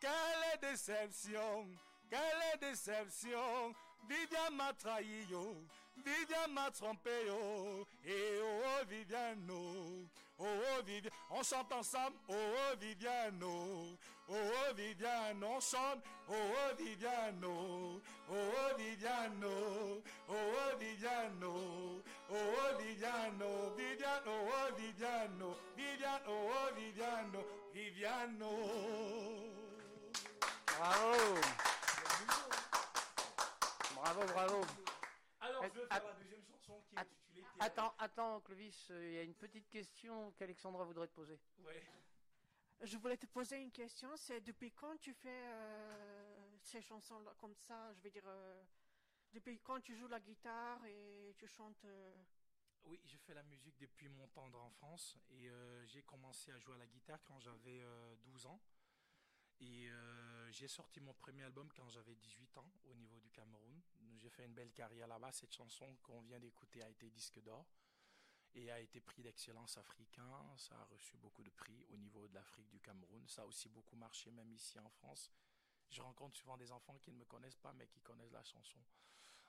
quelle 0.00 0.60
déception. 0.60 1.68
Quelle 2.12 2.58
déception 2.60 3.72
Viviane 4.06 4.54
m'a 4.54 4.70
trahi, 4.74 5.24
yo. 5.30 5.56
Viviane 5.96 6.52
m'a 6.52 6.70
trompé, 6.70 7.24
yo. 7.26 7.86
Et 8.04 8.38
oh, 8.42 8.60
oh 8.66 8.84
Viviane, 8.86 9.48
oh. 9.50 10.04
Oh, 10.38 10.44
oh 10.44 10.82
Viviane, 10.84 11.10
on 11.30 11.42
chante 11.42 11.72
ensemble, 11.72 12.18
oh, 12.28 12.34
oh 12.34 12.76
Viviane, 12.78 13.40
oh. 13.42 13.96
Oh, 14.28 14.34
oh 14.34 14.74
Viviane, 14.74 15.42
on 15.42 15.58
chante, 15.58 16.04
oh, 16.28 16.34
oh 16.34 16.74
Viviane, 16.76 17.42
oh. 17.46 17.98
Oh, 18.28 18.34
oh 18.34 18.76
Viviane, 18.76 19.42
oh. 19.42 20.02
Oh, 20.28 20.34
oh 20.34 20.76
Viviane, 20.78 21.42
oh. 21.42 22.02
Oh, 22.28 22.34
oh 22.36 22.76
Viviane, 22.78 23.40
oh. 23.42 23.72
Viviane, 23.74 24.26
oh, 24.26 24.48
oh 24.52 24.68
Viviane, 24.76 25.40
oh. 25.40 25.56
Viviane, 25.74 26.20
oh, 26.28 26.50
oh 26.52 26.68
Viviane, 26.76 27.36
oh. 27.36 27.46
Viviane, 27.72 28.42
oh. 28.42 29.02
Bravo, 34.02 34.26
bravo. 34.32 34.60
Alors, 35.38 35.62
je 35.62 35.80
vais 35.80 35.86
faire 35.86 36.04
la 36.04 36.14
deuxième 36.14 36.42
chanson 36.42 36.82
qui 36.88 36.96
est 36.96 36.98
intitulée 36.98 37.44
Attends, 37.60 37.94
attends, 38.00 38.40
Clovis, 38.40 38.90
euh, 38.90 39.06
il 39.06 39.14
y 39.14 39.18
a 39.18 39.22
une 39.22 39.36
petite 39.36 39.68
question 39.68 40.32
qu'Alexandra 40.32 40.82
voudrait 40.82 41.06
te 41.06 41.14
poser. 41.14 41.38
Ouais. 41.60 41.80
Je 42.80 42.96
voulais 42.96 43.16
te 43.16 43.26
poser 43.26 43.58
une 43.58 43.70
question, 43.70 44.08
c'est 44.16 44.40
depuis 44.40 44.72
quand 44.72 44.96
tu 44.98 45.14
fais 45.14 45.44
euh, 45.44 46.50
ces 46.64 46.82
chansons-là 46.82 47.32
comme 47.38 47.54
ça, 47.54 47.92
je 47.94 48.02
veux 48.02 48.10
dire, 48.10 48.26
euh, 48.26 48.64
depuis 49.32 49.60
quand 49.60 49.80
tu 49.80 49.94
joues 49.94 50.08
la 50.08 50.18
guitare 50.18 50.84
et 50.86 51.36
tu 51.38 51.46
chantes 51.46 51.86
Oui, 52.82 53.00
je 53.04 53.16
fais 53.18 53.34
la 53.34 53.44
musique 53.44 53.78
depuis 53.78 54.08
mon 54.08 54.26
tendre 54.26 54.60
enfance 54.62 55.16
et 55.30 55.48
j'ai 55.84 56.02
commencé 56.02 56.50
à 56.50 56.58
jouer 56.58 56.74
à 56.74 56.78
la 56.78 56.86
guitare 56.88 57.22
quand 57.22 57.38
j'avais 57.38 57.84
12 58.24 58.46
ans. 58.46 58.60
Et 59.60 59.88
j'ai 60.50 60.66
sorti 60.66 61.00
mon 61.00 61.14
premier 61.14 61.44
album 61.44 61.68
quand 61.76 61.88
j'avais 61.88 62.16
18 62.16 62.58
ans 62.58 62.70
au 62.90 62.94
niveau 62.94 63.20
du 63.20 63.30
Cameroun. 63.30 63.80
J'ai 64.22 64.30
fait 64.30 64.44
une 64.44 64.54
belle 64.54 64.72
carrière 64.72 65.08
là-bas. 65.08 65.32
Cette 65.32 65.52
chanson 65.52 65.96
qu'on 66.02 66.20
vient 66.20 66.38
d'écouter 66.38 66.80
a 66.82 66.88
été 66.88 67.10
disque 67.10 67.42
d'or 67.42 67.66
et 68.54 68.70
a 68.70 68.78
été 68.78 69.00
prix 69.00 69.20
d'excellence 69.22 69.76
africain. 69.78 70.30
Ça 70.56 70.76
a 70.80 70.84
reçu 70.84 71.16
beaucoup 71.16 71.42
de 71.42 71.50
prix 71.50 71.84
au 71.90 71.96
niveau 71.96 72.28
de 72.28 72.34
l'Afrique 72.34 72.68
du 72.68 72.78
Cameroun. 72.80 73.26
Ça 73.26 73.42
a 73.42 73.46
aussi 73.46 73.68
beaucoup 73.68 73.96
marché 73.96 74.30
même 74.30 74.52
ici 74.52 74.78
en 74.78 74.88
France. 74.90 75.32
Je 75.90 76.00
rencontre 76.00 76.36
souvent 76.36 76.56
des 76.56 76.70
enfants 76.70 76.96
qui 76.98 77.10
ne 77.10 77.16
me 77.16 77.24
connaissent 77.24 77.56
pas 77.56 77.72
mais 77.72 77.88
qui 77.88 78.00
connaissent 78.00 78.30
la 78.30 78.44
chanson. 78.44 78.78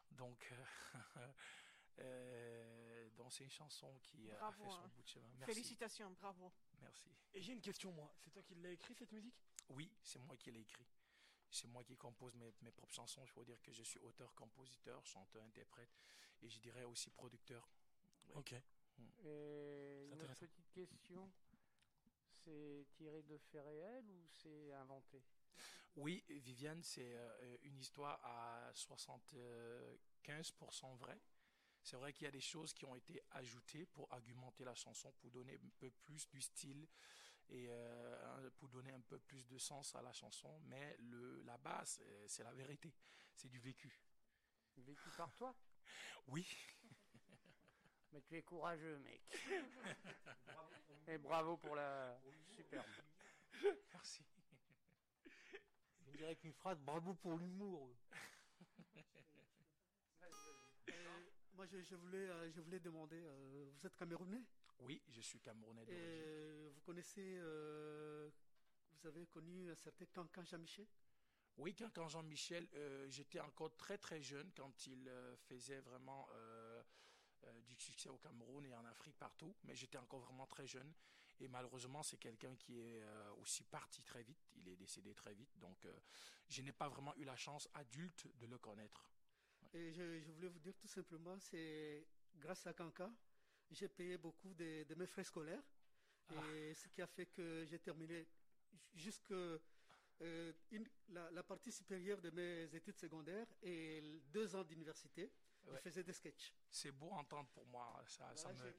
Donc, 0.09 0.51
euh, 0.51 1.27
euh, 1.99 3.09
c'est 3.29 3.43
une 3.43 3.51
chanson 3.51 3.99
qui 4.03 4.29
a 4.31 4.51
fait 4.51 4.69
son 4.69 4.71
hein. 4.71 4.91
bout 4.95 5.03
de 5.03 5.07
chemin. 5.07 5.45
Félicitations, 5.45 6.11
bravo. 6.11 6.51
Merci. 6.81 7.09
Et 7.33 7.41
j'ai 7.41 7.53
une 7.53 7.61
question 7.61 7.91
moi. 7.91 8.11
C'est 8.17 8.31
toi 8.31 8.41
qui 8.41 8.55
l'as 8.55 8.71
écrit 8.71 8.95
cette 8.95 9.11
musique? 9.11 9.39
Oui, 9.69 9.91
c'est 10.03 10.19
moi 10.19 10.35
qui 10.37 10.51
l'ai 10.51 10.61
écrit. 10.61 10.85
C'est 11.53 11.67
moi 11.67 11.83
qui 11.83 11.95
compose 11.95 12.35
mes, 12.35 12.51
mes, 12.63 12.71
propres 12.71 12.95
chansons. 12.95 13.21
Il 13.23 13.29
faut 13.29 13.43
dire 13.43 13.61
que 13.61 13.71
je 13.71 13.83
suis 13.83 13.99
auteur, 13.99 14.33
compositeur, 14.33 15.05
chanteur, 15.05 15.43
interprète 15.43 15.91
et 16.41 16.49
je 16.49 16.59
dirais 16.59 16.83
aussi 16.83 17.11
producteur. 17.11 17.69
Ok. 18.33 18.55
Hmm. 18.97 19.07
Et 19.25 20.09
une 20.11 20.27
petite 20.35 20.71
question, 20.73 21.31
c'est 22.43 22.87
tiré 22.93 23.21
de 23.21 23.37
faits 23.37 23.63
réels 23.63 24.09
ou 24.09 24.25
c'est 24.29 24.73
inventé? 24.73 25.23
Oui, 25.95 26.23
Viviane, 26.27 26.81
c'est 26.81 27.15
euh, 27.15 27.57
une 27.61 27.77
histoire 27.77 28.19
à 28.23 28.71
75% 28.73 30.97
vrai. 30.97 31.21
C'est 31.83 31.97
vrai 31.97 32.13
qu'il 32.13 32.25
y 32.25 32.27
a 32.27 32.31
des 32.31 32.41
choses 32.41 32.73
qui 32.73 32.85
ont 32.85 32.95
été 32.95 33.21
ajoutées 33.31 33.85
pour 33.85 34.11
argumenter 34.11 34.63
la 34.63 34.73
chanson, 34.73 35.11
pour 35.19 35.29
donner 35.29 35.53
un 35.53 35.69
peu 35.77 35.91
plus 35.91 36.27
du 36.29 36.41
style 36.41 36.87
et 37.49 37.67
euh, 37.69 38.49
pour 38.57 38.69
donner 38.69 38.91
un 38.91 39.01
peu 39.01 39.19
plus 39.19 39.47
de 39.47 39.57
sens 39.57 39.95
à 39.95 40.01
la 40.01 40.13
chanson. 40.13 40.59
Mais 40.65 40.97
le, 40.99 41.41
la 41.43 41.57
base, 41.57 42.01
c'est 42.27 42.43
la 42.43 42.53
vérité. 42.53 42.93
C'est 43.35 43.49
du 43.49 43.59
vécu. 43.59 43.99
Vécu 44.77 45.09
par 45.17 45.31
toi? 45.33 45.53
Oui. 46.27 46.47
Mais 48.13 48.21
tu 48.21 48.37
es 48.37 48.43
courageux, 48.43 48.97
mec. 48.99 49.21
Et 51.07 51.17
bravo 51.17 51.57
pour 51.57 51.75
la 51.75 52.17
superbe. 52.49 52.85
Merci. 53.91 54.23
Je 56.05 56.17
dirais 56.17 56.35
qu'une 56.35 56.53
phrase, 56.53 56.79
bravo 56.79 57.13
pour 57.15 57.37
l'humour. 57.37 57.89
Euh, 60.89 61.19
moi, 61.55 61.65
je, 61.65 61.95
voulais, 61.95 62.29
euh, 62.29 62.51
je 62.51 62.61
voulais 62.61 62.79
demander, 62.79 63.21
euh, 63.21 63.65
vous 63.73 63.87
êtes 63.87 63.95
camerounais? 63.95 64.43
Oui, 64.79 65.01
je 65.09 65.21
suis 65.21 65.39
camerounais 65.39 65.85
d'origine. 65.85 66.69
Vous 66.73 66.81
connaissez, 66.81 67.39
vous 67.39 69.07
avez 69.07 69.25
connu 69.27 69.71
un 69.71 69.75
certain 69.75 70.05
Cancan 70.05 70.45
Jean-Michel? 70.45 70.87
Oui, 71.57 71.73
Cancan 71.75 72.07
Jean-Michel, 72.07 72.67
j'étais 73.09 73.39
encore 73.39 73.75
très 73.75 73.97
très 73.97 74.21
jeune 74.21 74.51
quand 74.55 74.87
il 74.87 75.09
faisait 75.47 75.79
vraiment 75.81 76.27
euh, 77.45 77.61
du 77.61 77.75
succès 77.75 78.09
au 78.09 78.17
Cameroun 78.17 78.65
et 78.65 78.75
en 78.75 78.85
Afrique 78.85 79.17
partout, 79.17 79.55
mais 79.63 79.75
j'étais 79.75 79.97
encore 79.97 80.19
vraiment 80.19 80.45
très 80.47 80.67
jeune. 80.67 80.93
Et 81.39 81.47
malheureusement, 81.47 82.03
c'est 82.03 82.17
quelqu'un 82.17 82.55
qui 82.55 82.79
est 82.79 83.01
euh, 83.01 83.33
aussi 83.41 83.63
parti 83.63 84.03
très 84.03 84.23
vite. 84.23 84.51
Il 84.55 84.67
est 84.69 84.75
décédé 84.75 85.13
très 85.13 85.33
vite. 85.33 85.57
Donc, 85.59 85.85
euh, 85.85 85.99
je 86.47 86.61
n'ai 86.61 86.71
pas 86.71 86.87
vraiment 86.87 87.13
eu 87.15 87.23
la 87.25 87.35
chance 87.35 87.67
adulte 87.73 88.27
de 88.37 88.45
le 88.45 88.57
connaître. 88.57 89.09
Et 89.73 89.91
je, 89.91 90.31
voulais 90.31 90.47
vous 90.47 90.59
dire 90.59 90.75
tout 90.77 90.87
simplement, 90.87 91.37
c'est 91.39 92.07
grâce 92.35 92.65
à 92.67 92.73
Kanka, 92.73 93.11
j'ai 93.73 93.89
payé 93.89 94.17
beaucoup 94.17 94.53
de, 94.53 94.93
mes 94.95 95.07
frais 95.07 95.23
scolaires. 95.23 95.63
Et 96.31 96.71
ah. 96.71 96.75
ce 96.75 96.87
qui 96.87 97.01
a 97.01 97.07
fait 97.07 97.25
que 97.25 97.65
j'ai 97.65 97.79
terminé 97.79 98.27
jusque 98.93 99.33
la, 101.09 101.31
la, 101.31 101.43
partie 101.43 101.71
supérieure 101.71 102.21
de 102.21 102.29
mes 102.29 102.73
études 102.75 102.97
secondaires 102.97 103.47
et 103.61 104.21
deux 104.31 104.55
ans 104.55 104.63
d'université. 104.63 105.31
Il 105.71 105.77
faisait 105.77 106.03
des 106.03 106.13
sketchs. 106.13 106.53
C'est 106.69 106.91
beau 106.91 107.09
à 107.13 107.17
entendre 107.17 107.49
pour 107.49 107.65
moi. 107.65 108.03
Ça, 108.07 108.35
ça, 108.35 108.51
me, 108.53 108.73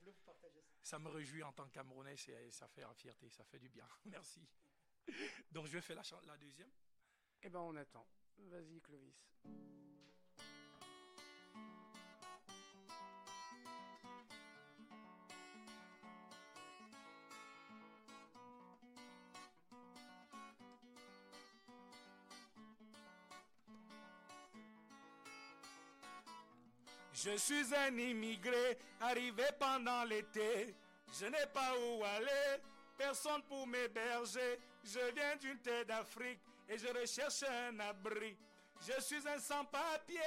ça 0.83 0.99
me 0.99 1.09
réjouit 1.09 1.43
en 1.43 1.53
tant 1.53 1.67
que 1.67 1.73
Camerounais. 1.73 2.17
Ça 2.51 2.69
fait 2.69 2.83
la 2.83 2.93
fierté. 2.93 3.31
Ça 3.31 3.45
fait 3.45 3.59
du 3.59 3.69
bien. 3.69 3.87
Merci. 4.07 4.47
Donc 5.51 5.67
je 5.67 5.73
vais 5.73 5.81
faire 5.81 5.97
la, 5.97 6.03
la 6.27 6.37
deuxième. 6.37 6.71
Eh 7.43 7.49
ben 7.49 7.61
on 7.61 7.77
attend. 7.77 8.07
Vas-y 8.39 8.81
Clovis. 8.81 9.15
Je 27.25 27.39
suis 27.39 27.75
un 27.75 27.97
immigré 27.97 28.77
arrivé 29.01 29.45
pendant 29.59 30.05
l'été. 30.05 30.75
Je 31.19 31.25
n'ai 31.25 31.47
pas 31.55 31.73
où 31.79 32.05
aller, 32.05 32.61
personne 32.99 33.43
pour 33.45 33.67
m'héberger. 33.67 34.59
Je 34.85 34.99
viens 35.15 35.35
d'une 35.41 35.59
terre 35.59 35.87
d'Afrique 35.87 36.41
et 36.69 36.77
je 36.77 36.89
recherche 36.89 37.43
un 37.45 37.81
abri. 37.81 38.37
Je 38.87 39.01
suis 39.01 39.27
un 39.27 39.39
sans-papier, 39.39 40.21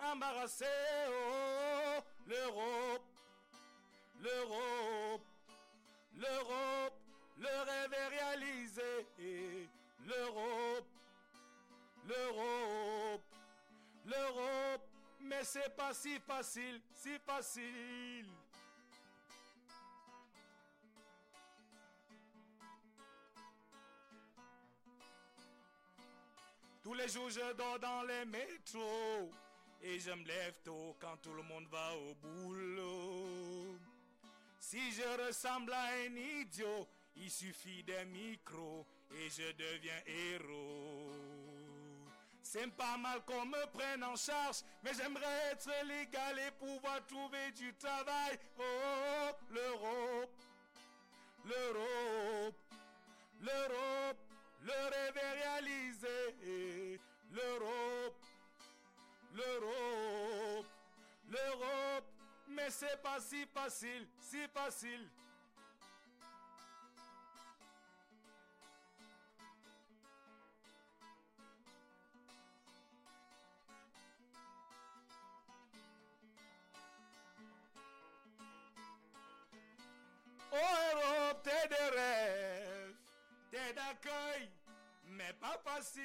embarrassé. 0.00 0.64
Oh, 1.08 2.02
l'Europe, 2.26 3.04
l'Europe, 4.20 5.26
l'Europe, 6.16 7.00
le 7.38 7.46
rêve 7.46 7.92
est 7.92 8.08
réalisé. 8.08 9.06
L'Europe, 10.04 10.88
l'Europe, 12.08 13.22
l'Europe 14.04 14.87
mais 15.20 15.44
c'est 15.44 15.74
pas 15.76 15.92
si 15.94 16.18
facile, 16.20 16.80
si 16.94 17.18
facile. 17.18 18.26
Tous 26.82 26.94
les 26.94 27.08
jours 27.08 27.28
je 27.28 27.52
dors 27.54 27.78
dans 27.78 28.02
les 28.02 28.24
métros 28.24 29.30
et 29.82 29.98
je 30.00 30.10
me 30.10 30.24
lève 30.24 30.58
tôt 30.64 30.96
quand 30.98 31.16
tout 31.18 31.34
le 31.34 31.42
monde 31.42 31.66
va 31.70 31.94
au 31.94 32.14
boulot. 32.14 33.78
Si 34.58 34.92
je 34.92 35.26
ressemble 35.26 35.72
à 35.72 35.86
un 36.06 36.16
idiot, 36.16 36.88
il 37.16 37.30
suffit 37.30 37.82
d'un 37.84 38.04
micro 38.06 38.86
et 39.12 39.28
je 39.28 39.52
deviens 39.52 40.02
héros. 40.06 40.97
C'est 42.50 42.66
pas 42.68 42.96
mal 42.96 43.22
qu'on 43.26 43.44
me 43.44 43.66
prenne 43.66 44.02
en 44.02 44.16
charge, 44.16 44.62
mais 44.82 44.94
j'aimerais 44.94 45.52
être 45.52 45.68
légal 45.84 46.38
et 46.38 46.50
pouvoir 46.52 47.06
trouver 47.06 47.52
du 47.52 47.74
travail. 47.74 48.38
Oh, 48.58 49.30
l'Europe, 49.50 50.32
l'Europe, 51.44 52.56
l'Europe, 53.38 54.16
le 54.62 54.72
rêve 54.72 55.16
est 55.18 55.42
réalisé. 55.42 56.98
L'Europe, 57.32 58.24
l'Europe, 59.34 60.66
l'Europe, 61.28 62.04
mais 62.48 62.70
c'est 62.70 63.02
pas 63.02 63.20
si 63.20 63.44
facile, 63.44 64.08
si 64.20 64.48
facile. 64.48 65.06
Europe, 80.52 81.42
t'es 81.42 81.68
de 81.68 81.96
rêve, 81.96 82.94
t'es 83.50 83.72
d'accueil, 83.72 84.50
mais 85.06 85.32
pas 85.34 85.58
facile. 85.64 86.04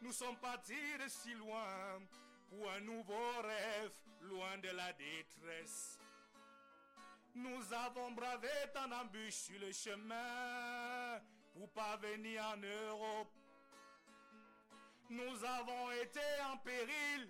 Nous 0.00 0.12
sommes 0.12 0.36
partis 0.36 0.98
de 1.02 1.08
si 1.08 1.34
loin 1.34 2.00
pour 2.48 2.70
un 2.70 2.80
nouveau 2.80 3.40
rêve, 3.42 3.92
loin 4.22 4.58
de 4.58 4.68
la 4.68 4.92
détresse. 4.92 5.98
Nous 7.34 7.72
avons 7.72 8.12
bravé 8.12 8.48
tant 8.72 8.86
d'embûches 8.86 9.34
sur 9.34 9.58
le 9.58 9.72
chemin 9.72 11.20
pour 11.52 11.68
parvenir 11.70 12.44
en 12.44 12.56
Europe. 12.58 13.32
Nous 15.10 15.44
avons 15.44 15.90
été 15.92 16.20
en 16.52 16.56
péril 16.58 17.28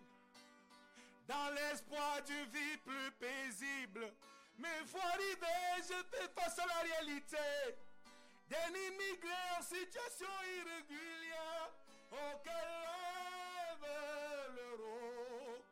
dans 1.26 1.54
l'espoir 1.54 2.22
d'une 2.22 2.44
vie 2.50 2.76
plus 2.84 3.10
paisible. 3.12 4.12
Mais 4.58 4.68
il 4.80 4.86
faut 4.86 4.98
arriver, 4.98 5.82
je 5.82 6.16
fais 6.16 6.28
face 6.34 6.58
à 6.58 6.66
la 6.66 6.80
réalité 6.80 7.36
d'un 8.48 8.68
immigré 8.68 9.34
en 9.58 9.62
situation 9.62 10.28
irrégulière. 10.58 11.70
Oh, 12.12 12.40
quel 12.44 12.52
rêve 12.52 13.86
l'Europe, 14.54 15.64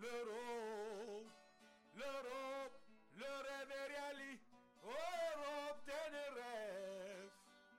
l'Europe, 0.00 1.32
l'Europe, 1.96 2.76
le 3.16 3.24
rêve 3.24 3.70
est 3.70 3.86
réalisé. 3.96 4.40
Europe, 4.82 5.80
t'es 5.86 6.10
de 6.10 6.24
rêve, 6.34 7.30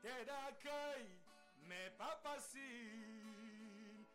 t'es 0.01 0.25
d'accueil, 0.25 1.07
mais 1.67 1.91
pas 1.97 2.17
facile. 2.23 4.05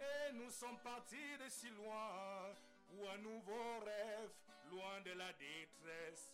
Et 0.00 0.32
nous 0.32 0.50
sommes 0.50 0.78
partis 0.78 1.36
de 1.44 1.48
si 1.48 1.68
loin 1.70 2.54
pour 2.88 3.10
un 3.10 3.18
nouveau 3.18 3.80
rêve, 3.80 4.30
loin 4.70 5.00
de 5.04 5.12
la 5.12 5.32
détresse. 5.32 6.30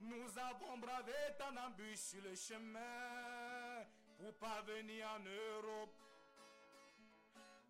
Nous 0.00 0.38
avons 0.38 0.78
bravé 0.78 1.12
tant 1.38 1.52
d'embûches 1.52 1.98
sur 1.98 2.22
le 2.22 2.34
chemin 2.34 3.84
pour 4.18 4.34
parvenir 4.34 5.08
en 5.16 5.20
Europe. 5.20 5.94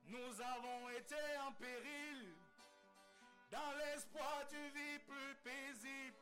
Nous 0.07 0.41
avons 0.41 0.89
été 0.91 1.17
en 1.47 1.53
péril 1.53 2.35
dans 3.51 3.73
l'espoir 3.79 4.47
d'une 4.49 4.69
vie 4.69 4.99
plus 5.07 5.35
paisible. 5.43 6.17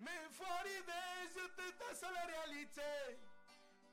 Mais 0.00 0.10
il 0.26 0.34
faut 0.34 0.44
arriver, 0.44 1.02
la 2.02 2.26
réalité 2.26 2.82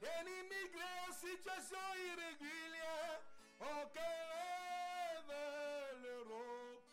d'un 0.02 0.26
immigré 0.26 0.90
en 1.08 1.14
situation 1.14 1.78
irrégulière. 2.08 3.22
Quel 3.94 4.04
rêve 5.20 6.02
l'Europe, 6.02 6.84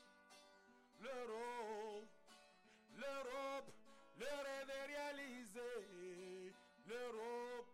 l'Europe, 1.00 1.55
l'Europe, 3.16 3.72
le 4.18 4.26
rêve 4.26 4.70
est 4.70 4.86
réalisé. 4.86 6.54
L'Europe, 6.86 7.66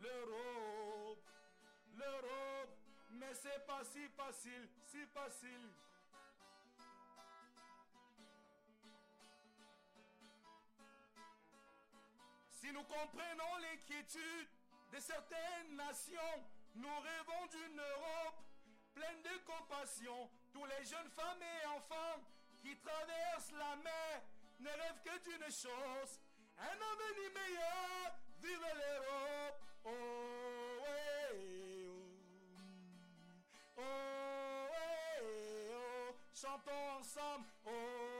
l'Europe, 0.00 1.24
l'Europe, 1.96 2.78
mais 3.10 3.34
c'est 3.34 3.66
pas 3.66 3.84
si 3.84 4.08
facile, 4.08 4.68
si 4.84 5.06
facile. 5.06 5.70
Si 12.50 12.72
nous 12.72 12.82
comprenons 12.82 13.56
l'inquiétude 13.62 14.48
de 14.92 14.98
certaines 14.98 15.76
nations, 15.76 16.44
nous 16.74 17.00
rêvons 17.00 17.46
d'une 17.50 17.78
Europe 17.78 18.44
pleine 18.94 19.22
de 19.22 19.38
compassion. 19.44 20.30
Tous 20.52 20.64
les 20.64 20.84
jeunes 20.84 21.10
femmes 21.10 21.42
et 21.42 21.66
enfants 21.66 22.20
qui 22.66 22.76
traversent 22.78 23.52
la 23.52 23.76
mer 23.76 24.22
ne 24.58 24.68
rêvent 24.70 25.02
que 25.04 25.16
d'une 25.22 25.44
chose, 25.44 26.18
un 26.58 26.64
avenir 26.64 27.30
meilleur, 27.32 28.18
vive 28.42 28.66
l'Europe. 28.74 29.60
Oh, 29.84 29.90
oh, 30.80 31.44
oh, 33.76 33.82
oh, 35.72 36.14
chantons 36.34 36.98
ensemble. 36.98 37.46
Oh, 37.66 38.15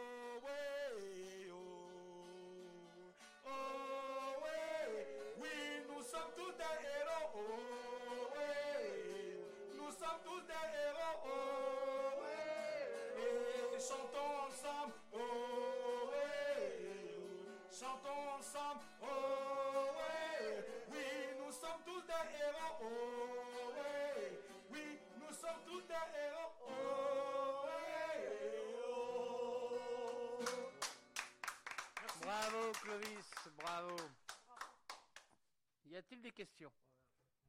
a-t-il 36.06 36.22
des 36.22 36.30
questions? 36.30 36.72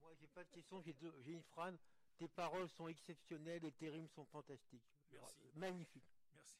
Moi, 0.02 0.12
j'ai 0.20 0.28
pas 0.28 0.44
de 0.44 0.50
questions, 0.50 0.82
j'ai 0.82 0.94
deux- 0.94 1.14
j'ai 1.22 1.34
une 1.34 1.44
phrase. 1.44 1.78
Tes 2.18 2.28
paroles 2.28 2.68
sont 2.70 2.88
exceptionnelles 2.88 3.64
et 3.66 3.72
tes 3.72 3.90
rimes 3.90 4.08
sont 4.10 4.26
fantastiques. 4.26 4.90
Merci. 5.12 5.44
Magnifique. 5.54 6.04
Merci. 6.34 6.58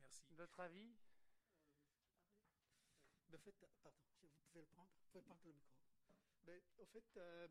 Merci. 0.00 0.22
Votre 0.36 0.60
avis? 0.60 0.94
Ben, 3.28 3.36
en 3.36 3.40
fait, 3.40 3.54
pardon, 3.82 3.98
vous 4.20 4.28
pouvez 4.52 4.60
le 4.60 4.66
prendre 4.68 4.88
Vous 4.90 5.06
pouvez 5.10 5.22
prendre 5.24 5.40
le 5.44 5.52
micro. 5.52 5.74
Au 6.78 6.84
fait, 6.86 7.16
euh, 7.16 7.48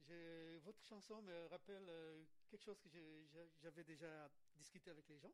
j'ai- 0.00 0.58
votre 0.60 0.82
chanson 0.84 1.22
me 1.22 1.46
rappelle 1.46 1.88
euh, 1.88 2.24
quelque 2.50 2.64
chose 2.64 2.80
que 2.80 2.88
j'avais 3.60 3.84
déjà 3.84 4.28
discuté 4.56 4.90
avec 4.90 5.08
les 5.08 5.18
gens. 5.18 5.32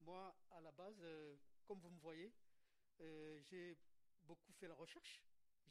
Moi, 0.00 0.32
à 0.50 0.60
la 0.60 0.70
base, 0.72 1.00
euh, 1.00 1.36
comme 1.66 1.80
vous 1.80 1.90
me 1.90 1.98
voyez, 2.00 2.32
euh, 3.00 3.40
j'ai 3.50 3.76
beaucoup 4.22 4.52
fait 4.52 4.68
la 4.68 4.74
recherche. 4.74 5.22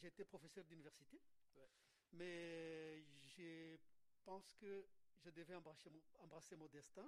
J'ai 0.02 0.08
été 0.08 0.26
professeur 0.26 0.66
d'université. 0.66 1.22
Ouais. 1.56 1.70
Mais 2.14 3.04
je 3.36 3.78
pense 4.24 4.52
que 4.60 4.88
je 5.24 5.30
devais 5.30 5.54
embrasser 5.54 5.92
mon, 5.92 6.02
embrasser 6.24 6.56
mon 6.56 6.68
destin, 6.70 7.08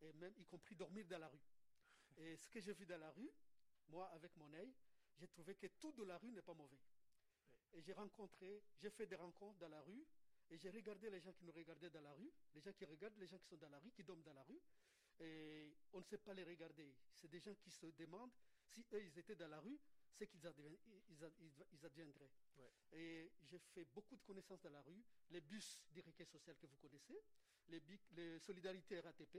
et 0.00 0.10
même 0.14 0.32
y 0.38 0.46
compris 0.46 0.74
dormir 0.74 1.06
dans 1.06 1.18
la 1.18 1.28
rue. 1.28 1.44
Et 2.16 2.36
ce 2.36 2.48
que 2.48 2.60
j'ai 2.60 2.72
vu 2.72 2.86
dans 2.86 2.98
la 2.98 3.10
rue, 3.10 3.30
moi, 3.88 4.06
avec 4.14 4.34
mon 4.38 4.50
œil, 4.54 4.72
j'ai 5.18 5.28
trouvé 5.28 5.54
que 5.54 5.66
tout 5.66 5.92
de 5.92 6.02
la 6.02 6.16
rue 6.16 6.30
n'est 6.32 6.40
pas 6.40 6.54
mauvais. 6.54 6.80
Et 7.74 7.82
j'ai 7.82 7.92
rencontré, 7.92 8.62
j'ai 8.80 8.90
fait 8.90 9.06
des 9.06 9.16
rencontres 9.16 9.58
dans 9.58 9.68
la 9.68 9.82
rue, 9.82 10.06
et 10.48 10.56
j'ai 10.56 10.70
regardé 10.70 11.10
les 11.10 11.20
gens 11.20 11.32
qui 11.32 11.44
nous 11.44 11.52
regardaient 11.52 11.90
dans 11.90 12.00
la 12.00 12.14
rue, 12.14 12.32
les 12.54 12.60
gens 12.62 12.72
qui 12.72 12.86
regardent 12.86 13.18
les 13.18 13.26
gens 13.26 13.38
qui 13.38 13.48
sont 13.48 13.58
dans 13.58 13.68
la 13.68 13.78
rue, 13.78 13.90
qui 13.92 14.02
dorment 14.02 14.22
dans 14.22 14.32
la 14.32 14.44
rue, 14.44 14.60
et 15.20 15.76
on 15.92 15.98
ne 15.98 16.04
sait 16.04 16.18
pas 16.18 16.32
les 16.32 16.44
regarder. 16.44 16.94
C'est 17.12 17.28
des 17.28 17.38
gens 17.38 17.54
qui 17.54 17.70
se 17.70 17.86
demandent 17.86 18.32
si 18.62 18.86
eux, 18.94 19.04
ils 19.04 19.18
étaient 19.18 19.36
dans 19.36 19.48
la 19.48 19.60
rue, 19.60 19.78
c'est 20.18 20.26
qu'ils 20.26 20.46
adviendraient. 20.46 22.30
Ouais. 22.56 22.70
Et 22.92 23.32
j'ai 23.42 23.58
fait 23.58 23.84
beaucoup 23.86 24.16
de 24.16 24.22
connaissances 24.22 24.60
dans 24.62 24.70
la 24.70 24.82
rue, 24.82 25.02
les 25.30 25.40
bus 25.40 25.80
d'Iriquet 25.90 26.24
social 26.26 26.56
que 26.58 26.66
vous 26.66 26.76
connaissez, 26.76 27.22
les, 27.68 27.80
solidarités 28.40 29.00
RATP. 29.00 29.38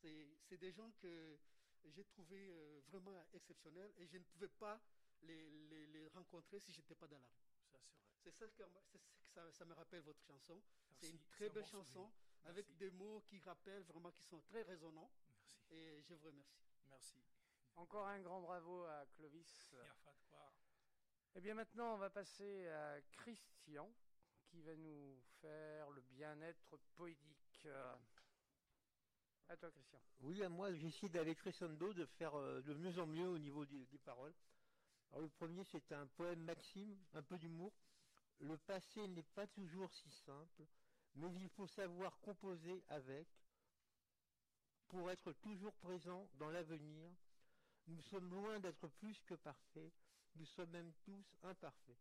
C'est- 0.00 0.28
C'est 0.48 0.56
des 0.58 0.72
gens 0.72 0.90
que 1.00 1.38
j'ai 1.84 2.04
trouvé 2.04 2.36
euh, 2.50 2.80
vraiment 2.88 3.12
exceptionnels 3.32 3.92
et 3.98 4.06
je 4.06 4.18
ne 4.18 4.24
pouvais 4.24 4.48
pas 4.48 4.80
les, 5.22 5.50
les- 5.68 5.86
les 5.86 6.08
rencontrer 6.08 6.58
si 6.60 6.72
je 6.72 6.78
n'étais 6.80 6.94
pas 6.94 7.06
dans 7.06 7.18
la 7.18 7.26
rue. 7.28 7.80
C'est 8.22 8.32
ça 8.32 8.46
que, 8.48 8.62
ça 9.52 9.64
me 9.64 9.72
rappelle 9.74 10.02
votre 10.02 10.22
chanson. 10.22 10.60
C'est 11.00 11.08
une 11.08 11.18
très 11.24 11.48
belle 11.48 11.62
bon 11.62 11.68
chanson 11.70 12.12
avec 12.44 12.66
des 12.78 12.90
mots 12.90 13.22
qui 13.26 13.38
rappellent 13.40 13.82
vraiment, 13.84 14.10
qui 14.12 14.24
sont 14.24 14.40
très 14.40 14.62
résonnants 14.62 15.10
Merci. 15.28 15.74
et 15.74 16.02
je 16.02 16.14
vous 16.14 16.26
remercie. 16.26 16.60
Merci. 16.88 17.14
Encore 17.76 18.06
un 18.08 18.20
grand 18.20 18.40
bravo 18.40 18.84
à 18.84 19.04
Clovis. 19.16 19.66
Il 19.72 19.78
n'y 19.78 19.84
a 19.84 19.94
pas 20.04 20.12
de 20.12 20.20
quoi. 20.28 20.52
Eh 21.34 21.40
bien 21.40 21.54
maintenant, 21.54 21.94
on 21.94 21.98
va 21.98 22.10
passer 22.10 22.68
à 22.68 23.00
Christian 23.12 23.90
qui 24.48 24.60
va 24.62 24.74
nous 24.76 25.20
faire 25.40 25.90
le 25.90 26.00
bien-être 26.02 26.76
poétique. 26.96 27.68
À 29.48 29.56
toi 29.56 29.70
Christian. 29.70 30.00
Oui, 30.20 30.42
à 30.44 30.48
moi, 30.48 30.72
j'essaie 30.74 31.08
d'aller 31.08 31.34
crescendo, 31.34 31.92
de 31.92 32.04
faire 32.06 32.34
euh, 32.38 32.60
de 32.62 32.74
mieux 32.74 32.98
en 32.98 33.06
mieux 33.06 33.28
au 33.28 33.38
niveau 33.38 33.64
du- 33.64 33.86
des 33.86 33.98
paroles. 33.98 34.34
Alors, 35.10 35.22
le 35.22 35.28
premier, 35.28 35.64
c'est 35.64 35.90
un 35.92 36.06
poème 36.06 36.40
Maxime, 36.44 36.96
un 37.14 37.22
peu 37.22 37.36
d'humour. 37.38 37.72
Le 38.38 38.56
passé 38.58 39.06
n'est 39.08 39.24
pas 39.34 39.46
toujours 39.48 39.92
si 39.92 40.10
simple, 40.10 40.64
mais 41.14 41.32
il 41.34 41.48
faut 41.50 41.66
savoir 41.66 42.18
composer 42.20 42.82
avec 42.88 43.26
pour 44.88 45.10
être 45.10 45.32
toujours 45.32 45.74
présent 45.74 46.28
dans 46.34 46.50
l'avenir. 46.50 47.10
Nous 47.90 48.02
sommes 48.02 48.32
loin 48.32 48.60
d'être 48.60 48.86
plus 48.86 49.20
que 49.24 49.34
parfaits, 49.34 49.92
nous 50.36 50.46
sommes 50.46 50.70
même 50.70 50.92
tous 51.02 51.36
imparfaits. 51.42 51.98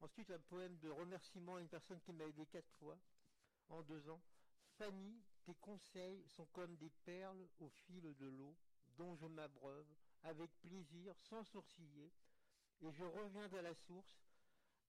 Ensuite, 0.00 0.30
un 0.30 0.38
poème 0.38 0.78
de 0.78 0.88
remerciement 0.88 1.56
à 1.56 1.60
une 1.60 1.68
personne 1.68 2.00
qui 2.00 2.12
m'a 2.12 2.24
aidé 2.24 2.46
quatre 2.46 2.70
fois 2.78 2.98
en 3.68 3.82
deux 3.82 4.08
ans. 4.08 4.22
Fanny, 4.78 5.22
tes 5.44 5.54
conseils 5.56 6.24
sont 6.26 6.46
comme 6.46 6.74
des 6.76 6.88
perles 7.04 7.46
au 7.60 7.68
fil 7.68 8.14
de 8.16 8.26
l'eau, 8.26 8.56
dont 8.96 9.14
je 9.16 9.26
m'abreuve 9.26 9.86
avec 10.22 10.50
plaisir, 10.62 11.14
sans 11.28 11.44
sourciller, 11.44 12.10
et 12.80 12.90
je 12.92 13.04
reviens 13.04 13.52
à 13.52 13.62
la 13.62 13.74
source 13.74 14.24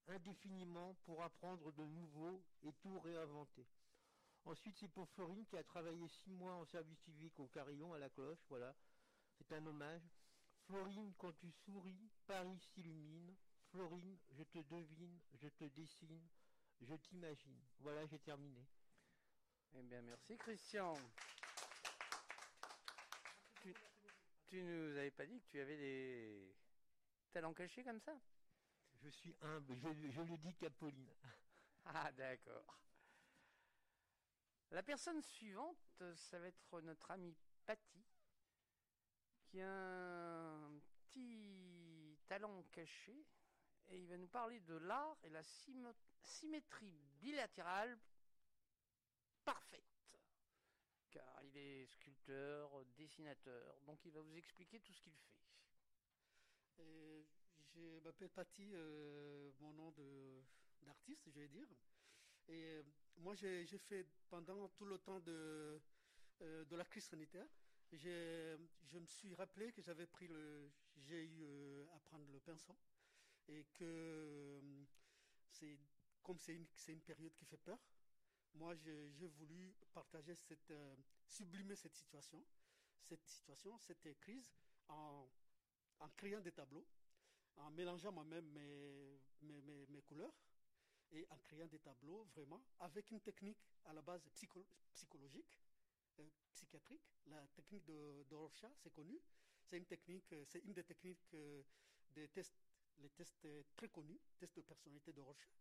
indéfiniment 0.07 0.95
pour 1.05 1.21
apprendre 1.23 1.73
de 1.73 1.85
nouveau 1.85 2.41
et 2.63 2.71
tout 2.81 2.99
réinventer. 2.99 3.67
Ensuite, 4.45 4.77
c'est 4.77 4.87
pour 4.87 5.09
Florine 5.09 5.45
qui 5.45 5.57
a 5.57 5.63
travaillé 5.63 6.07
six 6.07 6.31
mois 6.31 6.55
en 6.55 6.65
service 6.65 6.99
civique 6.99 7.37
au 7.39 7.47
Carillon 7.47 7.93
à 7.93 7.99
la 7.99 8.09
cloche, 8.09 8.45
voilà. 8.47 8.73
C'est 9.47 9.55
un 9.55 9.65
hommage. 9.65 10.01
Florine, 10.67 11.13
quand 11.17 11.33
tu 11.33 11.51
souris, 11.51 12.09
Paris 12.25 12.57
s'illumine. 12.59 13.35
Florine, 13.71 14.17
je 14.31 14.43
te 14.43 14.59
devine, 14.59 15.19
je 15.33 15.49
te 15.49 15.65
dessine, 15.65 16.21
je 16.79 16.95
t'imagine. 16.95 17.59
Voilà, 17.79 18.05
j'ai 18.05 18.19
terminé. 18.19 18.65
Eh 19.73 19.81
bien, 19.81 20.01
merci 20.03 20.37
Christian. 20.37 20.93
Tu, 23.61 23.73
tu 24.45 24.61
nous 24.61 24.91
avais 24.91 25.11
pas 25.11 25.25
dit 25.25 25.41
que 25.41 25.47
tu 25.47 25.59
avais 25.59 25.77
des 25.77 26.55
talents 27.31 27.53
cachés 27.53 27.83
comme 27.83 27.99
ça? 27.99 28.17
Je 29.01 29.09
suis 29.09 29.35
humble, 29.41 29.75
je, 29.75 30.11
je 30.11 30.21
le 30.21 30.37
dis 30.37 30.55
qu'à 30.55 30.69
Pauline. 30.69 31.13
Ah, 31.85 32.13
d'accord. 32.13 32.79
La 34.71 34.81
personne 34.81 35.21
suivante, 35.21 36.01
ça 36.15 36.39
va 36.39 36.47
être 36.47 36.79
notre 36.79 37.11
ami 37.11 37.35
Patty, 37.65 38.05
qui 39.53 39.61
a 39.61 39.69
un 39.69 40.79
petit 40.79 42.17
talent 42.27 42.63
caché, 42.71 43.23
et 43.89 43.99
il 43.99 44.07
va 44.07 44.17
nous 44.17 44.27
parler 44.27 44.59
de 44.61 44.73
l'art 44.77 45.15
et 45.23 45.29
la 45.29 45.43
symétrie 46.23 46.97
bilatérale 47.21 47.95
parfaite. 49.45 49.83
Car 51.11 51.43
il 51.43 51.55
est 51.55 51.85
sculpteur, 51.85 52.83
dessinateur, 52.97 53.79
donc 53.85 54.03
il 54.05 54.11
va 54.11 54.21
vous 54.21 54.35
expliquer 54.35 54.79
tout 54.79 54.91
ce 54.91 55.01
qu'il 55.01 55.13
fait. 55.13 55.37
Je 57.75 57.99
m'appelle 57.99 58.29
Patty, 58.29 58.71
euh, 58.73 59.51
mon 59.59 59.73
nom 59.73 59.93
d'artiste, 60.81 61.29
je 61.29 61.39
vais 61.39 61.47
dire. 61.47 61.67
Et 62.47 62.63
euh, 62.63 62.83
moi, 63.17 63.35
j'ai 63.35 63.65
fait 63.77 64.07
pendant 64.29 64.67
tout 64.69 64.85
le 64.85 64.97
temps 64.97 65.19
de, 65.19 65.79
euh, 66.41 66.65
de 66.65 66.75
la 66.75 66.85
crise 66.85 67.05
sanitaire, 67.05 67.47
je 67.97 68.97
me 68.99 69.05
suis 69.07 69.33
rappelé 69.35 69.71
que 69.71 69.81
j'avais 69.81 70.07
pris 70.07 70.27
le, 70.27 70.71
j'ai 70.97 71.23
eu 71.25 71.43
euh, 71.43 71.85
à 71.95 71.99
prendre 71.99 72.29
le 72.31 72.39
pinceau 72.39 72.75
et 73.47 73.65
que 73.73 73.83
euh, 73.83 74.61
c'est 75.51 75.79
comme 76.23 76.39
c'est 76.39 76.55
une, 76.55 76.67
une 76.87 77.01
période 77.01 77.33
qui 77.35 77.45
fait 77.45 77.57
peur. 77.57 77.79
Moi, 78.55 78.75
j'ai 78.75 79.27
voulu 79.27 79.75
partager 79.93 80.35
cette, 80.35 80.71
euh, 80.71 80.95
sublimer 81.27 81.75
cette 81.75 81.95
situation, 81.95 82.43
cette 83.01 83.25
situation, 83.27 83.77
cette 83.79 84.19
crise 84.19 84.51
en 84.89 85.27
en 85.99 86.09
créant 86.17 86.41
des 86.41 86.51
tableaux, 86.51 86.85
en 87.57 87.71
mélangeant 87.71 88.11
moi-même 88.11 88.45
mes, 88.51 89.19
mes, 89.41 89.61
mes- 89.61 90.01
couleurs 90.01 90.33
et 91.11 91.25
en 91.29 91.37
créant 91.39 91.67
des 91.67 91.79
tableaux 91.79 92.25
vraiment 92.35 92.63
avec 92.79 93.11
une 93.11 93.21
technique 93.21 93.65
à 93.85 93.93
la 93.93 94.01
base 94.01 94.27
psycho- 94.33 94.65
psychologique, 94.93 95.59
psychiatrique. 96.63 97.01
La 97.27 97.45
technique 97.47 97.85
de, 97.85 98.25
de 98.29 98.35
Rorschach, 98.35 98.71
c'est 98.77 98.93
connu. 98.93 99.19
C'est 99.65 99.77
une 99.77 99.85
technique, 99.85 100.31
euh, 100.33 100.43
c'est 100.45 100.59
une 100.59 100.73
des 100.73 100.83
techniques 100.83 101.33
euh, 101.33 101.63
des 102.09 102.27
tests, 102.29 102.55
les 102.99 103.09
tests 103.09 103.45
euh, 103.45 103.63
très 103.75 103.89
connus, 103.89 104.19
tests 104.37 104.55
de 104.55 104.61
personnalité 104.61 105.13
de 105.13 105.21
Rorschach. 105.21 105.51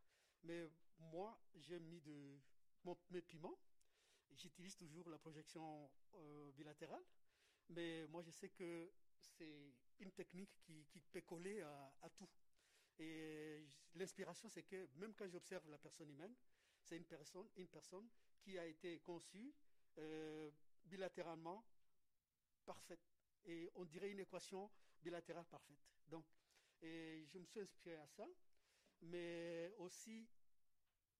Mais 0.45 0.69
moi, 0.99 1.39
j'ai 1.55 1.79
mis 1.79 2.01
de 2.01 2.39
mon- 2.85 2.99
mes 3.11 3.23
piments. 3.23 3.59
J'utilise 4.33 4.77
toujours 4.77 5.09
la 5.09 5.19
projection 5.19 5.91
bilatérale. 6.55 7.05
Mais 7.69 8.07
moi, 8.07 8.23
je 8.23 8.31
sais 8.31 8.49
que 8.49 8.91
c'est 9.21 9.75
une 10.01 10.11
technique 10.13 10.51
qui, 10.63 10.85
peut 11.11 11.21
coller 11.21 11.61
à, 11.61 12.11
tout. 12.17 12.29
Et 12.99 13.63
l'inspiration, 13.95 14.49
c'est 14.49 14.63
que 14.63 14.89
même 14.97 15.15
quand 15.15 15.29
j'observe 15.29 15.69
la 15.69 15.79
personne 15.79 16.09
humaine, 16.11 16.35
c'est 16.83 16.97
une 16.97 17.05
personne, 17.05 17.47
une 17.57 17.69
personne 17.69 18.09
qui 18.41 18.59
a 18.59 18.67
été 18.67 18.99
conçue 19.01 19.53
bilatéralement 20.85 21.65
parfaite. 22.65 23.01
Et 23.45 23.71
on 23.75 23.85
dirait 23.85 24.11
une 24.11 24.21
équation 24.21 24.71
bilatérale 25.03 25.47
parfaite. 25.47 25.79
Donc, 26.09 26.25
et 26.83 27.25
je 27.27 27.39
me 27.39 27.45
suis 27.45 27.61
inspiré 27.61 27.97
à 27.97 28.07
ça, 28.07 28.27
mais 29.03 29.73
aussi 29.79 30.29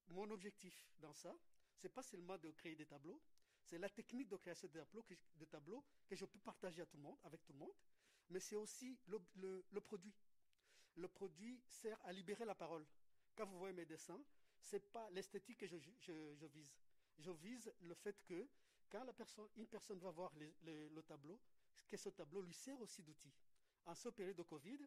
mon 0.09 0.31
objectif 0.31 0.75
dans 0.99 1.13
ça, 1.13 1.35
c'est 1.77 1.89
pas 1.89 2.03
seulement 2.03 2.39
de 2.39 2.51
créer 2.51 2.75
des 2.75 2.87
tableaux, 2.87 3.21
c'est 3.63 3.79
la 3.79 3.89
technique 3.89 4.29
de 4.29 4.37
création 4.37 4.69
de 4.69 5.45
tableaux, 5.45 5.85
que, 6.07 6.17
je 6.17 6.25
peux 6.25 6.39
partager 6.41 6.83
à 6.83 6.87
tout 6.87 6.97
le 6.97 7.03
monde, 7.03 7.17
avec 7.23 7.43
tout 7.45 7.53
le 7.53 7.59
monde, 7.59 7.75
mais 8.29 8.41
c'est 8.41 8.57
aussi 8.57 8.99
le, 9.07 9.81
produit. 9.81 10.15
Le 10.97 11.09
produit 11.09 11.63
sert 11.69 11.99
à 12.05 12.13
libérer 12.13 12.45
la 12.45 12.55
parole. 12.55 12.87
Quand 13.35 13.47
vous 13.47 13.59
voyez 13.59 13.75
mes 13.75 13.87
dessins, 13.87 14.23
c'est 14.61 14.91
pas 14.93 15.09
l'esthétique 15.11 15.59
que 15.59 15.67
je 15.67 15.77
vise. 15.77 16.77
Je 17.19 17.31
vise 17.31 17.73
le 17.81 17.95
fait 17.95 18.21
que 18.25 18.49
quand 18.93 19.07
une 19.57 19.67
personne 19.67 19.99
va 19.99 20.11
voir 20.11 20.33
le 20.37 21.01
tableau, 21.03 21.41
que 21.89 21.97
ce 21.97 22.11
tableau 22.11 22.43
lui 22.43 22.53
sert 22.53 22.81
aussi 22.81 23.03
d'outil. 23.03 23.33
En 23.87 23.95
ce 23.95 24.11
période 24.11 24.37
de 24.37 24.43
Covid, 24.43 24.79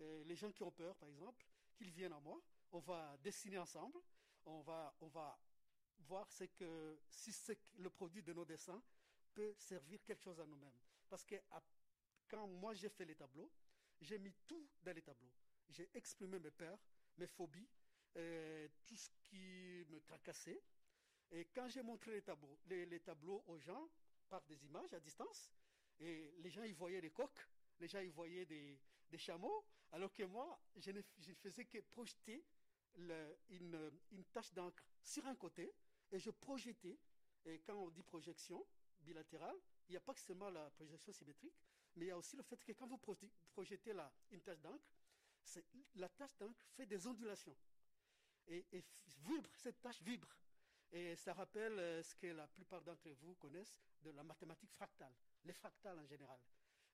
euh, 0.00 0.24
les 0.24 0.36
gens 0.36 0.52
qui 0.52 0.62
ont 0.62 0.70
peur, 0.70 0.94
par 0.96 1.08
exemple, 1.08 1.44
qu'ils 1.74 1.90
viennent 1.90 2.12
à 2.12 2.20
moi, 2.20 2.40
on 2.72 2.78
va 2.80 3.16
dessiner 3.22 3.58
ensemble, 3.58 3.98
on 4.44 4.60
va, 4.60 4.94
voir 6.00 6.28
que 6.58 6.98
si 7.10 7.32
que 7.32 7.52
le 7.78 7.90
produit 7.90 8.22
de 8.22 8.32
nos 8.32 8.44
dessins 8.44 8.82
peut 9.34 9.54
servir 9.58 10.04
quelque 10.04 10.22
chose 10.22 10.38
à 10.38 10.46
nous-mêmes. 10.46 10.78
Parce 11.08 11.24
que 11.24 11.36
quand 12.28 12.46
moi 12.46 12.74
j'ai 12.74 12.88
fait 12.88 13.04
les 13.04 13.14
tableaux, 13.14 13.50
j'ai 14.00 14.18
mis 14.18 14.34
tout 14.46 14.68
dans 14.82 14.94
les 14.94 15.02
tableaux. 15.02 15.32
J'ai 15.70 15.90
exprimé 15.94 16.38
mes 16.38 16.50
peurs, 16.50 16.78
mes 17.18 17.26
phobies, 17.26 17.68
euh, 18.16 18.68
tout 18.84 18.96
ce 18.96 19.10
qui 19.24 19.84
me 19.88 20.00
tracassait. 20.00 20.62
Et 21.32 21.44
quand 21.46 21.68
j'ai 21.68 21.82
montré 21.82 22.12
les 22.12 22.22
tableaux, 22.22 22.58
les, 22.66 22.86
les 22.86 23.00
tableaux 23.00 23.42
aux 23.46 23.58
gens 23.58 23.88
par 24.28 24.42
des 24.44 24.64
images 24.64 24.92
à 24.94 25.00
distance, 25.00 25.50
et 26.00 26.32
les 26.38 26.50
gens 26.50 26.62
y 26.62 26.72
voyaient 26.72 27.00
des 27.00 27.10
coques, 27.10 27.46
les 27.80 27.88
gens 27.88 28.00
y 28.00 28.08
voyaient 28.08 28.46
des, 28.46 28.78
chameaux, 29.18 29.64
alors 29.92 30.12
que 30.12 30.24
moi, 30.24 30.60
je 30.76 30.90
ne, 30.90 31.00
faisais 31.40 31.64
que 31.64 31.78
projeter 31.78 32.44
une, 33.48 33.92
une 34.10 34.24
tache 34.26 34.52
d'encre 34.52 34.84
sur 35.02 35.24
un 35.26 35.34
côté 35.34 35.72
et 36.10 36.18
je 36.18 36.30
projetais. 36.30 36.98
Et 37.46 37.60
quand 37.60 37.74
on 37.76 37.88
dit 37.88 38.02
projection 38.02 38.66
bilatérale, 39.00 39.56
il 39.88 39.92
n'y 39.92 39.96
a 39.96 40.00
pas 40.00 40.12
que 40.12 40.20
seulement 40.20 40.50
la 40.50 40.68
projection 40.70 41.12
symétrique, 41.12 41.54
mais 41.94 42.06
il 42.06 42.08
y 42.08 42.10
a 42.10 42.18
aussi 42.18 42.36
le 42.36 42.42
fait 42.42 42.62
que 42.62 42.72
quand 42.72 42.86
vous 42.86 42.98
proje- 42.98 43.30
projetez 43.52 43.92
la, 43.94 44.12
une 44.30 44.42
tache 44.42 44.60
d'encre, 44.60 44.84
la 45.94 46.08
tache 46.10 46.36
d'encre 46.36 46.66
fait 46.74 46.86
des 46.86 47.06
ondulations. 47.06 47.56
Et, 48.48 48.66
et 48.72 48.84
vibre, 49.06 49.50
cette 49.56 49.80
tache 49.80 50.02
vibre. 50.02 50.28
Et 50.92 51.16
ça 51.16 51.32
rappelle 51.34 51.78
euh, 51.78 52.02
ce 52.02 52.14
que 52.14 52.28
la 52.28 52.46
plupart 52.46 52.82
d'entre 52.82 53.10
vous 53.20 53.34
connaissent 53.34 53.80
de 54.02 54.10
la 54.10 54.22
mathématique 54.22 54.70
fractale, 54.72 55.12
les 55.44 55.52
fractales 55.52 55.98
en 55.98 56.06
général. 56.06 56.38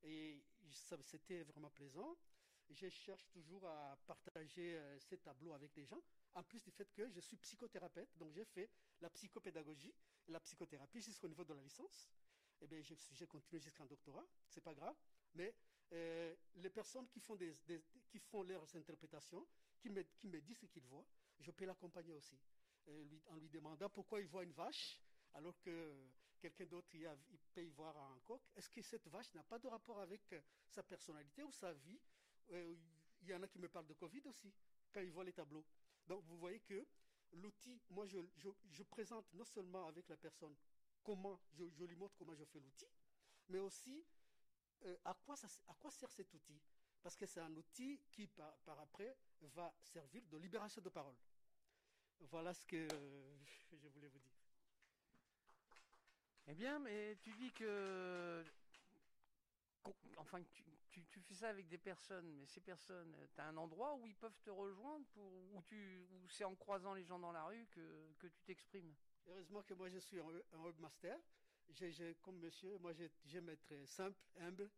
Et 0.02 0.42
c'était 1.02 1.42
vraiment 1.44 1.70
plaisant. 1.70 2.16
Je 2.70 2.88
cherche 2.88 3.28
toujours 3.30 3.66
à 3.66 3.96
partager 4.06 4.76
euh, 4.76 4.98
ces 4.98 5.18
tableaux 5.18 5.52
avec 5.52 5.72
des 5.74 5.84
gens. 5.84 6.02
En 6.34 6.42
plus 6.42 6.62
du 6.64 6.70
fait 6.70 6.90
que 6.94 7.08
je 7.10 7.20
suis 7.20 7.36
psychothérapeute, 7.36 8.08
donc 8.16 8.32
j'ai 8.32 8.44
fait 8.44 8.70
la 9.00 9.10
psychopédagogie 9.10 9.94
et 10.26 10.32
la 10.32 10.40
psychothérapie 10.40 11.02
jusqu'au 11.02 11.28
niveau 11.28 11.44
de 11.44 11.52
la 11.52 11.60
licence. 11.62 12.08
Eh 12.62 12.66
bien, 12.66 12.80
j'ai 12.80 13.26
continué 13.26 13.60
jusqu'en 13.60 13.84
doctorat, 13.86 14.24
c'est 14.48 14.60
pas 14.62 14.72
grave. 14.74 14.96
Mais 15.34 15.54
euh, 15.92 16.34
les 16.54 16.70
personnes 16.70 17.06
qui 17.08 17.20
font, 17.20 17.36
des- 17.36 17.56
qui 18.08 18.18
font 18.18 18.42
leurs 18.44 18.74
interprétations, 18.76 19.46
qui 19.78 19.90
me, 19.90 20.02
qui 20.02 20.28
me 20.28 20.40
disent 20.40 20.58
ce 20.60 20.66
qu'ils 20.66 20.84
voient, 20.84 21.04
je 21.40 21.50
peux 21.50 21.64
l'accompagner 21.66 22.12
aussi. 22.14 22.38
Euh, 22.88 23.04
lui- 23.04 23.22
en 23.28 23.36
lui 23.36 23.48
demandant 23.48 23.88
pourquoi 23.88 24.20
il 24.20 24.26
voit 24.26 24.42
une 24.42 24.52
vache, 24.52 25.00
alors 25.34 25.58
que 25.60 25.94
quelqu'un 26.40 26.66
d'autre 26.66 26.88
a- 27.06 27.16
il 27.30 27.38
peut 27.54 27.62
y 27.64 27.68
voir 27.70 27.96
un 27.96 28.18
coq. 28.20 28.42
Est-ce 28.56 28.68
que 28.68 28.82
cette 28.82 29.06
vache 29.08 29.32
n'a 29.34 29.44
pas 29.44 29.58
de 29.58 29.68
rapport 29.68 30.00
avec 30.00 30.32
euh, 30.32 30.40
sa 30.68 30.82
personnalité 30.82 31.44
ou 31.44 31.52
sa 31.52 31.72
vie? 31.72 32.00
Euh, 32.50 32.74
Il 33.20 33.28
y 33.28 33.34
en 33.34 33.42
a 33.42 33.46
qui 33.46 33.60
me 33.60 33.68
parlent 33.68 33.86
de 33.86 33.94
Covid 33.94 34.22
aussi, 34.26 34.52
quand 34.92 35.00
ils 35.00 35.12
voient 35.12 35.22
les 35.22 35.32
tableaux. 35.32 35.64
Donc 36.08 36.24
vous 36.24 36.36
voyez 36.38 36.58
que 36.58 36.84
l'outil, 37.34 37.80
moi 37.90 38.04
je, 38.04 38.82
présente 38.82 39.32
non 39.34 39.44
seulement 39.44 39.86
avec 39.86 40.08
la 40.08 40.16
personne 40.16 40.56
comment, 41.04 41.38
je, 41.52 41.84
lui 41.84 41.94
montre 41.94 42.16
comment 42.16 42.34
je 42.34 42.44
fais 42.44 42.58
l'outil, 42.58 42.88
mais 43.48 43.60
aussi 43.60 44.04
à, 45.04 45.14
quoi 45.14 45.36
à 45.68 45.74
quoi 45.74 45.90
sert 45.92 46.10
cet 46.10 46.34
outil? 46.34 46.60
Parce 47.00 47.16
que 47.16 47.26
c'est 47.26 47.40
un 47.40 47.54
outil 47.56 48.00
qui, 48.10 48.26
par 48.26 48.80
après, 48.80 49.16
va 49.40 49.72
servir 49.80 50.26
de 50.26 50.36
libération 50.36 50.82
de 50.82 50.88
parole. 50.88 51.16
Voilà 52.30 52.54
ce 52.54 52.64
que 52.64 52.76
euh, 52.76 53.36
je 53.82 53.86
voulais 53.88 54.08
vous 54.08 54.18
dire. 54.18 54.32
Eh 56.46 56.54
bien, 56.54 56.78
mais 56.78 57.16
tu 57.22 57.32
dis 57.34 57.52
que. 57.52 58.44
Enfin, 60.16 60.40
tu, 60.52 60.62
tu- 60.90 61.04
tu 61.06 61.20
fais 61.20 61.34
ça 61.34 61.48
avec 61.48 61.68
des 61.68 61.78
personnes, 61.78 62.30
mais 62.34 62.46
ces 62.46 62.60
personnes, 62.60 63.14
tu 63.34 63.40
as 63.40 63.46
un 63.46 63.56
endroit 63.56 63.94
où 63.96 64.06
ils 64.06 64.14
peuvent 64.14 64.38
te 64.44 64.50
rejoindre 64.50 65.04
pour, 65.14 65.24
où, 65.54 65.62
tu, 65.66 66.06
où 66.10 66.28
c'est 66.28 66.44
en 66.44 66.54
croisant 66.54 66.94
les 66.94 67.04
gens 67.04 67.18
dans 67.18 67.32
la 67.32 67.44
rue 67.44 67.66
que, 67.70 68.12
que 68.18 68.26
tu 68.28 68.42
t'exprimes? 68.44 68.94
Heureusement 69.26 69.62
que 69.62 69.74
moi 69.74 69.88
je 69.88 69.98
suis 69.98 70.18
un, 70.18 70.24
web- 70.24 70.42
un 70.52 70.58
webmaster. 70.62 71.16
J'ai, 71.70 71.90
j'ai- 71.90 72.14
comme 72.22 72.38
monsieur, 72.38 72.76
moi 72.78 72.92
j'ai- 72.92 73.10
j'aime 73.24 73.48
être 73.48 73.74
simple, 73.86 74.18
humble, 74.40 74.70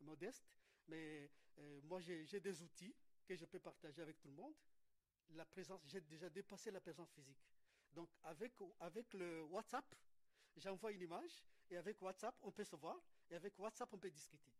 modeste. 0.00 0.44
Mais 0.88 1.30
euh, 1.58 1.80
moi 1.84 2.00
j'ai 2.00 2.40
des 2.40 2.62
outils 2.62 2.94
que 3.26 3.36
je 3.36 3.44
peux 3.44 3.60
partager 3.60 4.02
avec 4.02 4.18
tout 4.20 4.28
le 4.28 4.34
monde. 4.34 4.54
La 5.30 5.44
présence, 5.44 5.80
j'ai 5.86 6.00
déjà 6.00 6.28
dépassé 6.28 6.70
la 6.70 6.80
présence 6.80 7.10
physique. 7.12 7.38
Donc 7.92 8.08
avec, 8.24 8.52
avec 8.80 9.12
le 9.14 9.42
WhatsApp, 9.44 9.84
j'envoie 10.56 10.92
une 10.92 11.02
image 11.02 11.44
et 11.70 11.76
avec 11.76 12.00
WhatsApp, 12.02 12.34
on 12.42 12.50
peut 12.50 12.64
se 12.64 12.76
voir 12.76 13.00
et 13.30 13.36
avec 13.36 13.58
WhatsApp, 13.58 13.92
on 13.92 13.98
peut 13.98 14.10
discuter. 14.10 14.52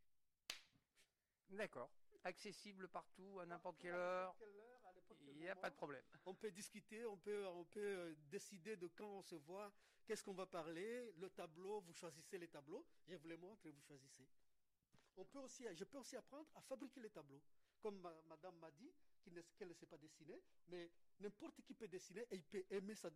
D'accord. 1.51 1.91
Accessible 2.23 2.89
partout, 2.89 3.41
à 3.41 3.47
n'importe 3.47 3.79
quelle 3.79 3.95
heure. 3.95 4.37
Il 5.27 5.39
n'y 5.39 5.49
a 5.49 5.57
pas 5.57 5.71
de 5.71 5.75
problème. 5.75 6.03
On 6.27 6.35
peut 6.35 6.51
discuter, 6.51 7.05
on 7.07 7.17
peut, 7.17 7.47
on 7.49 7.65
peut 7.65 7.81
euh, 7.81 8.15
décider 8.31 8.77
de 8.77 8.87
quand 8.89 9.09
on 9.09 9.23
se 9.23 9.35
voit, 9.35 9.73
qu'est-ce 10.07 10.23
qu'on 10.23 10.35
va 10.35 10.47
parler, 10.47 11.13
le 11.17 11.31
tableau, 11.31 11.81
vous 11.81 11.93
choisissez 11.95 12.39
les 12.39 12.49
tableaux, 12.49 12.85
je 13.07 13.17
vous 13.17 13.29
les 13.29 13.37
montre 13.37 13.67
et 13.67 13.71
vous 13.71 13.81
choisissez. 13.83 14.27
On 15.17 15.25
peut 15.25 15.39
aussi, 15.39 15.65
je 15.75 15.85
peux 15.85 15.99
aussi 15.99 16.17
apprendre 16.17 16.47
à 16.55 16.61
fabriquer 16.61 17.01
les 17.01 17.11
tableaux. 17.11 17.43
Comme 17.81 18.01
madame 18.29 18.57
m'a 18.59 18.71
dit, 18.71 18.93
qu'elle 19.21 19.69
ne 19.69 19.75
sait 19.75 19.87
pas 19.87 19.99
dessiner, 19.99 20.43
mais 20.69 20.91
n'importe 21.21 21.61
qui 21.63 21.75
peut 21.75 21.89
dessiner 21.89 22.27
et 22.31 22.37
il 22.37 22.45
peut 22.45 22.65
aimer 22.71 22.95
son 22.95 23.11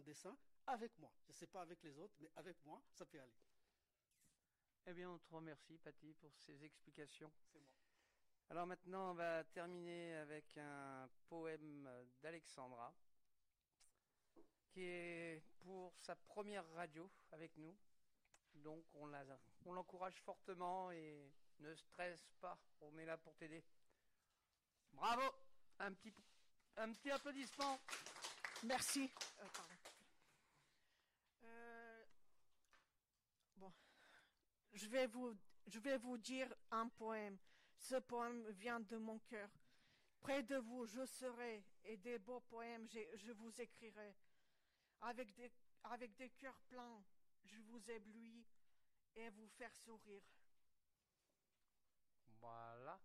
dessin 0.00 0.36
avec 0.66 0.98
moi. 0.98 1.12
Je 1.26 1.32
ne 1.32 1.36
sais 1.36 1.46
pas 1.46 1.62
avec 1.62 1.82
les 1.82 1.98
autres, 1.98 2.14
mais 2.20 2.30
avec 2.36 2.64
moi, 2.64 2.82
ça 2.92 3.04
peut 3.06 3.20
aller. 3.20 3.36
Eh 4.86 4.92
bien, 4.92 5.10
on 5.10 5.18
te 5.18 5.28
remercie, 5.34 5.78
Patty, 5.78 6.14
pour 6.14 6.32
ces 6.38 6.64
explications. 6.64 7.32
C'est 7.44 7.60
moi. 7.60 7.70
Alors 8.50 8.66
maintenant, 8.66 9.12
on 9.12 9.14
va 9.14 9.44
terminer 9.44 10.16
avec 10.16 10.56
un 10.58 11.08
poème 11.28 11.88
d'Alexandra, 12.20 12.94
qui 14.68 14.82
est 14.82 15.42
pour 15.60 15.94
sa 15.98 16.16
première 16.16 16.68
radio 16.72 17.10
avec 17.30 17.56
nous. 17.56 17.76
Donc 18.54 18.84
on 18.94 19.72
l'encourage 19.72 20.20
fortement 20.20 20.90
et 20.90 21.32
ne 21.60 21.74
stresse 21.74 22.28
pas, 22.40 22.58
on 22.80 22.98
est 22.98 23.06
là 23.06 23.16
pour 23.16 23.34
t'aider. 23.36 23.64
Bravo 24.92 25.22
Un 25.78 25.92
petit, 25.92 26.14
un 26.76 26.92
petit 26.92 27.10
applaudissement. 27.10 27.78
Merci. 28.64 29.10
Euh, 29.40 29.48
euh, 31.44 32.04
bon, 33.56 33.72
je 34.72 34.86
vais 34.86 35.06
vous, 35.06 35.36
je 35.66 35.78
vais 35.80 35.98
vous 35.98 36.18
dire 36.18 36.54
un 36.70 36.88
poème. 36.88 37.38
Ce 37.78 37.96
poème 37.96 38.48
vient 38.50 38.80
de 38.80 38.96
mon 38.96 39.18
cœur. 39.20 39.48
Près 40.20 40.44
de 40.44 40.56
vous, 40.56 40.86
je 40.86 41.04
serai, 41.04 41.64
et 41.84 41.96
des 41.96 42.18
beaux 42.20 42.40
poèmes, 42.40 42.86
je 42.88 43.32
vous 43.32 43.60
écrirai. 43.60 44.14
Avec 45.00 45.34
des, 45.34 45.50
avec 45.82 46.14
des 46.14 46.30
cœurs 46.30 46.60
pleins, 46.68 47.02
je 47.44 47.60
vous 47.62 47.90
éblouis 47.90 48.46
et 49.16 49.30
vous 49.30 49.48
faire 49.48 49.74
sourire. 49.74 50.22
Voilà. 52.40 53.00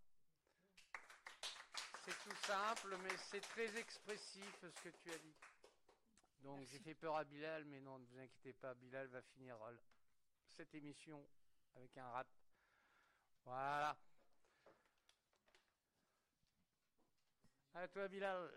C'est 2.07 2.23
tout 2.23 2.35
simple, 2.45 2.95
mais 3.03 3.17
c'est 3.17 3.41
très 3.41 3.77
expressif 3.77 4.55
ce 4.61 4.81
que 4.81 4.95
tu 4.95 5.11
as 5.11 5.17
dit. 5.17 5.35
Donc 6.39 6.63
j'ai 6.63 6.79
fait 6.79 6.95
peur 6.95 7.17
à 7.17 7.25
Bilal, 7.25 7.65
mais 7.65 7.81
non, 7.81 7.99
ne 7.99 8.05
vous 8.05 8.17
inquiétez 8.17 8.53
pas, 8.53 8.73
Bilal 8.75 9.07
va 9.07 9.21
finir 9.21 9.57
cette 10.45 10.73
émission 10.73 11.21
avec 11.75 11.97
un 11.97 12.07
rap. 12.07 12.27
Voilà. 13.43 13.97
À 17.73 17.87
toi, 17.89 18.07
Bilal. 18.07 18.53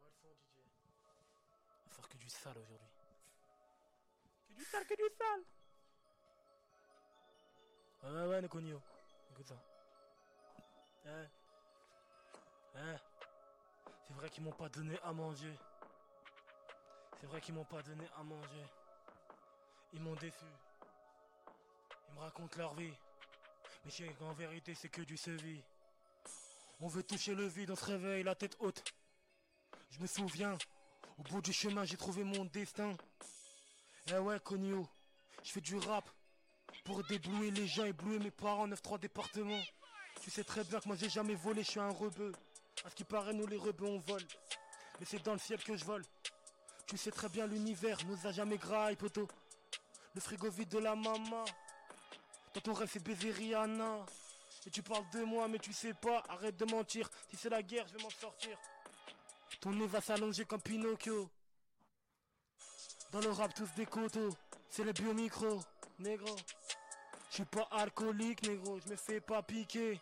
On 0.00 1.84
va 1.84 1.90
faire 1.90 2.08
que 2.08 2.16
du 2.16 2.28
sale 2.28 2.58
aujourd'hui. 2.58 2.88
Que 4.48 4.54
du 4.54 4.64
sale, 4.64 4.86
que 4.86 4.94
du 4.96 5.16
sale. 5.16 5.44
Ouais, 8.02 8.10
ouais, 8.10 8.26
ouais, 8.26 8.40
Nekonio. 8.42 8.80
Écoute 9.32 9.46
ça. 9.46 9.56
Eh. 11.06 11.26
Eh. 12.76 12.96
C'est 14.06 14.14
vrai 14.14 14.30
qu'ils 14.30 14.44
m'ont 14.44 14.52
pas 14.52 14.68
donné 14.68 14.98
à 15.02 15.12
manger. 15.12 15.58
C'est 17.20 17.26
vrai 17.26 17.40
qu'ils 17.40 17.54
m'ont 17.54 17.64
pas 17.64 17.82
donné 17.82 18.06
à 18.16 18.22
manger. 18.22 18.64
Ils 19.92 20.00
m'ont 20.00 20.14
déçu. 20.14 20.46
Ils 22.08 22.14
me 22.14 22.20
racontent 22.20 22.56
leur 22.56 22.74
vie. 22.74 22.92
Mais 23.84 23.90
je 23.90 24.04
qu'en 24.12 24.32
vérité, 24.32 24.74
c'est 24.74 24.88
que 24.88 25.02
du 25.02 25.16
sevi. 25.16 25.60
On 26.80 26.86
veut 26.86 27.02
toucher 27.02 27.34
le 27.34 27.46
vide, 27.46 27.70
on 27.70 27.76
se 27.76 27.84
réveille, 27.84 28.22
la 28.22 28.34
tête 28.34 28.56
haute. 28.60 28.84
Je 29.90 30.00
me 30.00 30.06
souviens, 30.06 30.56
au 31.18 31.22
bout 31.22 31.42
du 31.42 31.52
chemin, 31.52 31.84
j'ai 31.84 31.96
trouvé 31.96 32.22
mon 32.22 32.44
destin. 32.44 32.96
Eh 34.08 34.18
ouais, 34.18 34.38
Conio, 34.40 34.88
je 35.42 35.50
fais 35.50 35.60
du 35.60 35.76
rap 35.76 36.08
pour 36.88 37.04
déblouer 37.04 37.50
les 37.50 37.66
gens, 37.66 37.84
éblouir 37.84 38.18
mes 38.18 38.30
parents, 38.30 38.66
9-3 38.66 38.98
départements. 38.98 39.60
Tu 40.22 40.30
sais 40.30 40.42
très 40.42 40.64
bien 40.64 40.80
que 40.80 40.88
moi 40.88 40.96
j'ai 40.96 41.10
jamais 41.10 41.34
volé, 41.34 41.62
je 41.62 41.72
suis 41.72 41.80
un 41.80 41.90
rebeu. 41.90 42.32
À 42.82 42.88
ce 42.88 42.94
qui 42.94 43.04
paraît, 43.04 43.34
nous 43.34 43.46
les 43.46 43.58
rebeux 43.58 43.84
on 43.84 43.98
vole. 43.98 44.26
Mais 44.98 45.04
c'est 45.04 45.22
dans 45.22 45.34
le 45.34 45.38
ciel 45.38 45.62
que 45.62 45.76
je 45.76 45.84
vole. 45.84 46.02
Tu 46.86 46.96
sais 46.96 47.10
très 47.10 47.28
bien 47.28 47.46
l'univers 47.46 47.98
nous 48.06 48.26
a 48.26 48.32
jamais 48.32 48.56
graille, 48.56 48.96
poteau. 48.96 49.28
Le 50.14 50.20
frigo 50.22 50.48
vide 50.50 50.70
de 50.70 50.78
la 50.78 50.96
maman. 50.96 51.44
Dans 52.54 52.60
ton 52.62 52.72
rêve, 52.72 52.88
c'est 52.90 53.02
baiser 53.02 53.32
Rihanna. 53.32 54.06
Et 54.66 54.70
tu 54.70 54.82
parles 54.82 55.08
de 55.12 55.24
moi, 55.24 55.46
mais 55.46 55.58
tu 55.58 55.74
sais 55.74 55.92
pas, 55.92 56.22
arrête 56.30 56.56
de 56.56 56.64
mentir. 56.64 57.10
Si 57.28 57.36
c'est 57.36 57.50
la 57.50 57.62
guerre, 57.62 57.86
je 57.88 57.98
vais 57.98 58.02
m'en 58.02 58.10
sortir. 58.10 58.58
Ton 59.60 59.72
nez 59.72 59.86
va 59.86 60.00
s'allonger 60.00 60.46
comme 60.46 60.62
Pinocchio. 60.62 61.28
Dans 63.12 63.20
le 63.20 63.30
rap, 63.30 63.52
tous 63.52 63.68
des 63.76 63.84
coteaux. 63.84 64.34
C'est 64.70 64.84
le 64.84 64.92
biomicro, 64.92 65.60
négro. 65.98 66.34
Je 67.30 67.34
suis 67.34 67.44
pas 67.44 67.68
alcoolique, 67.70 68.46
négro. 68.46 68.78
Je 68.80 68.90
me 68.90 68.96
fais 68.96 69.20
pas 69.20 69.42
piquer. 69.42 70.00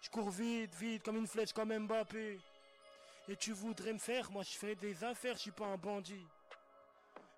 Je 0.00 0.10
cours 0.10 0.30
vite, 0.30 0.74
vite, 0.74 1.02
comme 1.02 1.16
une 1.16 1.26
flèche, 1.26 1.52
comme 1.52 1.76
Mbappé. 1.76 2.38
Et 3.28 3.36
tu 3.36 3.52
voudrais 3.52 3.92
me 3.92 3.98
faire? 3.98 4.30
Moi, 4.30 4.42
je 4.42 4.56
fais 4.56 4.74
des 4.76 5.02
affaires, 5.02 5.34
je 5.34 5.42
suis 5.42 5.50
pas 5.50 5.66
un 5.66 5.76
bandit. 5.76 6.26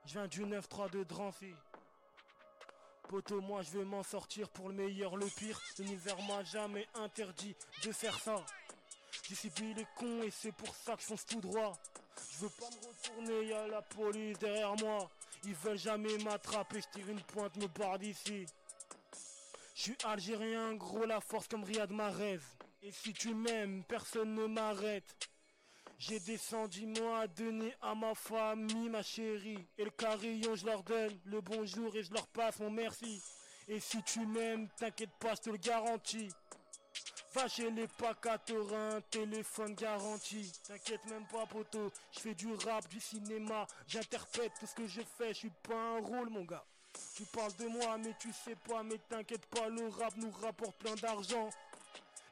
Je 0.06 0.12
viens 0.12 0.26
du 0.26 0.44
9-3 0.44 0.90
de 0.90 1.04
Drancy. 1.04 1.54
Poto, 3.08 3.40
moi 3.40 3.62
je 3.62 3.70
veux 3.70 3.84
m'en 3.84 4.02
sortir 4.02 4.50
pour 4.50 4.68
le 4.68 4.74
meilleur, 4.74 5.16
le 5.16 5.26
pire. 5.26 5.58
L'univers 5.78 6.20
m'a 6.22 6.44
jamais 6.44 6.86
interdit 6.94 7.56
de 7.82 7.90
faire 7.90 8.18
ça. 8.18 8.36
Discipline 9.26 9.74
les 9.76 9.86
cons 9.96 10.22
et 10.22 10.30
c'est 10.30 10.52
pour 10.52 10.74
ça 10.74 10.94
que 10.94 11.00
je 11.00 11.06
fonce 11.06 11.24
tout 11.24 11.40
droit. 11.40 11.78
Je 12.32 12.44
veux 12.44 12.50
pas 12.50 12.68
me 12.68 12.86
retourner, 12.86 13.46
y 13.46 13.52
a 13.54 13.66
la 13.66 13.80
police 13.80 14.38
derrière 14.38 14.76
moi. 14.76 15.10
Ils 15.44 15.54
veulent 15.54 15.78
jamais 15.78 16.18
m'attraper, 16.18 16.82
je 16.82 16.98
tire 16.98 17.08
une 17.08 17.22
pointe, 17.22 17.56
me 17.56 17.66
barre 17.66 17.98
d'ici. 17.98 18.44
Je 19.78 19.84
suis 19.84 19.96
algérien, 20.02 20.74
gros 20.74 21.04
la 21.04 21.20
force 21.20 21.46
comme 21.46 21.62
Riyad 21.62 21.92
Mahrez. 21.92 22.40
Et 22.82 22.90
si 22.90 23.12
tu 23.12 23.32
m'aimes, 23.32 23.84
personne 23.84 24.34
ne 24.34 24.46
m'arrête. 24.46 25.14
J'ai 26.00 26.18
des 26.18 26.36
sentiments 26.36 27.14
à 27.14 27.28
donner 27.28 27.72
à 27.80 27.94
ma 27.94 28.12
famille, 28.16 28.88
ma 28.88 29.04
chérie. 29.04 29.64
Et 29.78 29.84
le 29.84 29.90
carillon, 29.90 30.56
je 30.56 30.66
leur 30.66 30.82
donne 30.82 31.16
le 31.26 31.40
bonjour 31.40 31.94
et 31.94 32.02
je 32.02 32.12
leur 32.12 32.26
passe 32.26 32.58
mon 32.58 32.70
merci. 32.70 33.22
Et 33.68 33.78
si 33.78 34.02
tu 34.02 34.26
m'aimes, 34.26 34.68
t'inquiète 34.78 35.14
pas, 35.20 35.36
je 35.36 35.42
te 35.42 35.50
le 35.50 35.58
garantis. 35.58 36.28
Va 37.34 37.46
chez 37.46 37.70
les 37.70 37.86
pacatorin, 37.86 39.00
téléphone 39.12 39.76
garanti. 39.76 40.50
T'inquiète 40.66 41.04
même 41.04 41.28
pas, 41.28 41.46
poteau. 41.46 41.92
Je 42.10 42.18
fais 42.18 42.34
du 42.34 42.52
rap, 42.52 42.88
du 42.88 42.98
cinéma. 42.98 43.64
J'interprète 43.86 44.50
tout 44.58 44.66
ce 44.66 44.74
que 44.74 44.88
je 44.88 45.02
fais. 45.02 45.28
Je 45.28 45.38
suis 45.38 45.52
pas 45.62 45.76
un 45.76 46.00
rôle, 46.00 46.30
mon 46.30 46.44
gars. 46.44 46.64
Tu 47.14 47.24
parles 47.24 47.54
de 47.56 47.66
moi, 47.66 47.98
mais 47.98 48.14
tu 48.18 48.32
sais 48.32 48.56
pas. 48.68 48.82
Mais 48.82 48.98
t'inquiète 49.08 49.46
pas, 49.46 49.68
le 49.68 49.88
rap 49.88 50.14
nous 50.16 50.30
rapporte 50.42 50.76
plein 50.76 50.94
d'argent. 50.96 51.50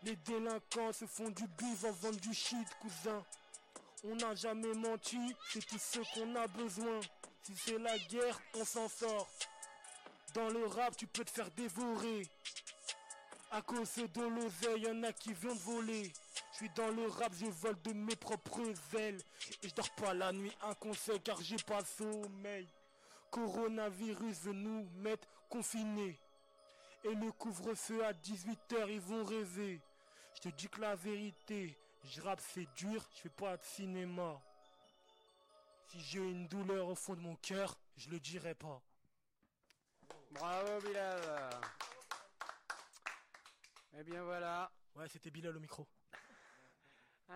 Les 0.02 0.16
délinquants 0.16 0.92
se 0.92 1.06
font 1.06 1.30
du 1.30 1.46
bif 1.58 1.84
en 1.84 1.92
vendant 1.92 2.16
du 2.18 2.32
shit, 2.34 2.68
cousin. 2.80 3.24
On 4.04 4.14
n'a 4.14 4.34
jamais 4.34 4.72
menti, 4.74 5.18
c'est 5.52 5.66
tout 5.66 5.78
ce 5.78 5.98
qu'on 6.14 6.34
a 6.36 6.46
besoin. 6.46 7.00
Si 7.42 7.52
c'est 7.56 7.78
la 7.78 7.98
guerre, 7.98 8.40
on 8.54 8.64
s'en 8.64 8.88
sort. 8.88 9.28
Dans 10.34 10.48
le 10.48 10.66
rap, 10.66 10.96
tu 10.96 11.06
peux 11.06 11.24
te 11.24 11.30
faire 11.30 11.50
dévorer. 11.52 12.28
À 13.50 13.62
cause 13.62 13.94
de 13.96 14.22
l'oseille, 14.22 14.82
y'en 14.82 15.02
a 15.02 15.12
qui 15.12 15.32
viennent 15.32 15.58
voler. 15.58 16.12
Je 16.52 16.56
suis 16.56 16.70
dans 16.76 16.88
le 16.88 17.08
rap, 17.08 17.32
je 17.34 17.46
vole 17.46 17.80
de 17.82 17.92
mes 17.92 18.16
propres 18.16 18.60
ailes. 18.96 19.20
Et 19.62 19.68
je 19.68 19.74
dors 19.74 19.90
pas 19.90 20.14
la 20.14 20.32
nuit, 20.32 20.52
un 20.62 20.74
conseil 20.74 21.20
car 21.20 21.40
j'ai 21.42 21.56
pas 21.56 21.84
sommeil. 21.84 22.68
Coronavirus 23.36 24.44
veut 24.44 24.54
nous 24.54 24.88
mettre 24.94 25.28
confinés. 25.50 26.18
Et 27.04 27.14
le 27.14 27.30
couvre-feu 27.32 28.02
à 28.02 28.14
18h, 28.14 28.88
ils 28.88 28.98
vont 28.98 29.24
rêver. 29.24 29.82
Je 30.34 30.40
te 30.40 30.48
dis 30.48 30.70
que 30.70 30.80
la 30.80 30.96
vérité, 30.96 31.76
je 32.02 32.22
rappe 32.22 32.40
c'est 32.40 32.66
dur, 32.76 33.06
je 33.14 33.20
fais 33.20 33.28
pas 33.28 33.58
de 33.58 33.62
cinéma. 33.62 34.40
Si 35.88 36.00
j'ai 36.00 36.18
une 36.18 36.48
douleur 36.48 36.88
au 36.88 36.94
fond 36.94 37.14
de 37.14 37.20
mon 37.20 37.36
cœur, 37.36 37.78
je 37.98 38.08
le 38.08 38.18
dirai 38.20 38.54
pas. 38.54 38.80
Bravo 40.30 40.80
Bilal. 40.80 41.20
Eh 43.98 44.02
bien 44.02 44.24
voilà. 44.24 44.72
Ouais, 44.94 45.08
c'était 45.08 45.30
Bilal 45.30 45.54
au 45.54 45.60
micro. 45.60 45.86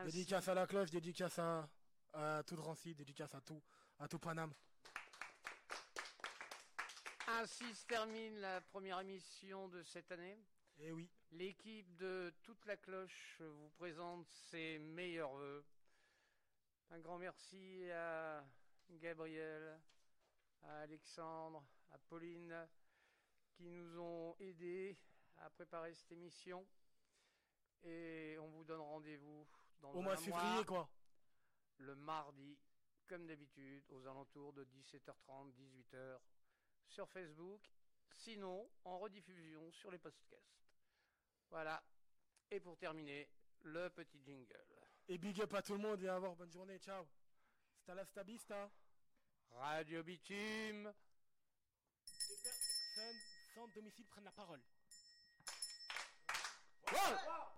Dédicace 0.06 0.48
à 0.48 0.54
la 0.54 0.66
cloche, 0.66 0.90
dédicace 0.90 1.38
à, 1.38 1.68
à 2.14 2.42
tout 2.42 2.56
Drancy, 2.56 2.94
dédicace 2.94 3.34
à 3.34 3.42
tout, 3.42 3.60
à 3.98 4.08
tout 4.08 4.18
Paname. 4.18 4.54
Ainsi 7.38 7.74
se 7.74 7.86
termine 7.86 8.40
la 8.40 8.60
première 8.60 8.98
émission 9.00 9.68
de 9.68 9.82
cette 9.84 10.10
année. 10.10 10.36
Eh 10.80 10.90
oui. 10.90 11.08
L'équipe 11.30 11.94
de 11.96 12.34
Toute 12.42 12.66
la 12.66 12.76
Cloche 12.76 13.40
vous 13.40 13.70
présente 13.70 14.26
ses 14.50 14.78
meilleurs 14.78 15.32
voeux. 15.32 15.64
Un 16.90 16.98
grand 16.98 17.18
merci 17.18 17.88
à 17.92 18.44
Gabriel, 18.90 19.80
à 20.64 20.80
Alexandre, 20.80 21.64
à 21.92 21.98
Pauline, 21.98 22.66
qui 23.52 23.68
nous 23.70 23.98
ont 23.98 24.36
aidés 24.40 24.96
à 25.38 25.48
préparer 25.50 25.94
cette 25.94 26.10
émission. 26.12 26.66
Et 27.84 28.36
on 28.40 28.48
vous 28.48 28.64
donne 28.64 28.80
rendez-vous 28.80 29.46
dans 29.80 29.92
Au 29.92 30.02
mois 30.02 30.16
de 30.16 30.20
février, 30.20 30.64
quoi. 30.64 30.90
le 31.78 31.94
mardi, 31.94 32.58
comme 33.06 33.26
d'habitude, 33.26 33.84
aux 33.90 34.04
alentours 34.06 34.52
de 34.52 34.64
17h30, 34.64 35.52
18h, 35.54 36.18
sur 36.90 37.08
Facebook. 37.08 37.62
Sinon, 38.12 38.68
en 38.84 38.98
rediffusion 38.98 39.70
sur 39.72 39.90
les 39.90 39.98
podcasts. 39.98 40.60
Voilà. 41.48 41.82
Et 42.50 42.60
pour 42.60 42.76
terminer, 42.76 43.28
le 43.62 43.88
petit 43.90 44.20
jingle. 44.22 44.66
Et 45.08 45.18
big 45.18 45.40
up 45.40 45.54
à 45.54 45.62
tout 45.62 45.74
le 45.74 45.80
monde 45.80 46.02
et 46.02 46.08
à 46.08 46.16
revoir. 46.16 46.34
Bonne 46.36 46.52
journée. 46.52 46.78
Ciao. 46.78 47.06
Hasta 47.78 47.94
la 47.94 48.04
stabista. 48.04 48.70
Radio 49.52 50.02
Bitume. 50.02 50.92
Les 52.28 52.36
personnes 52.42 53.20
sans 53.54 53.68
domicile 53.68 54.06
prennent 54.06 54.24
la 54.24 54.32
parole. 54.32 54.60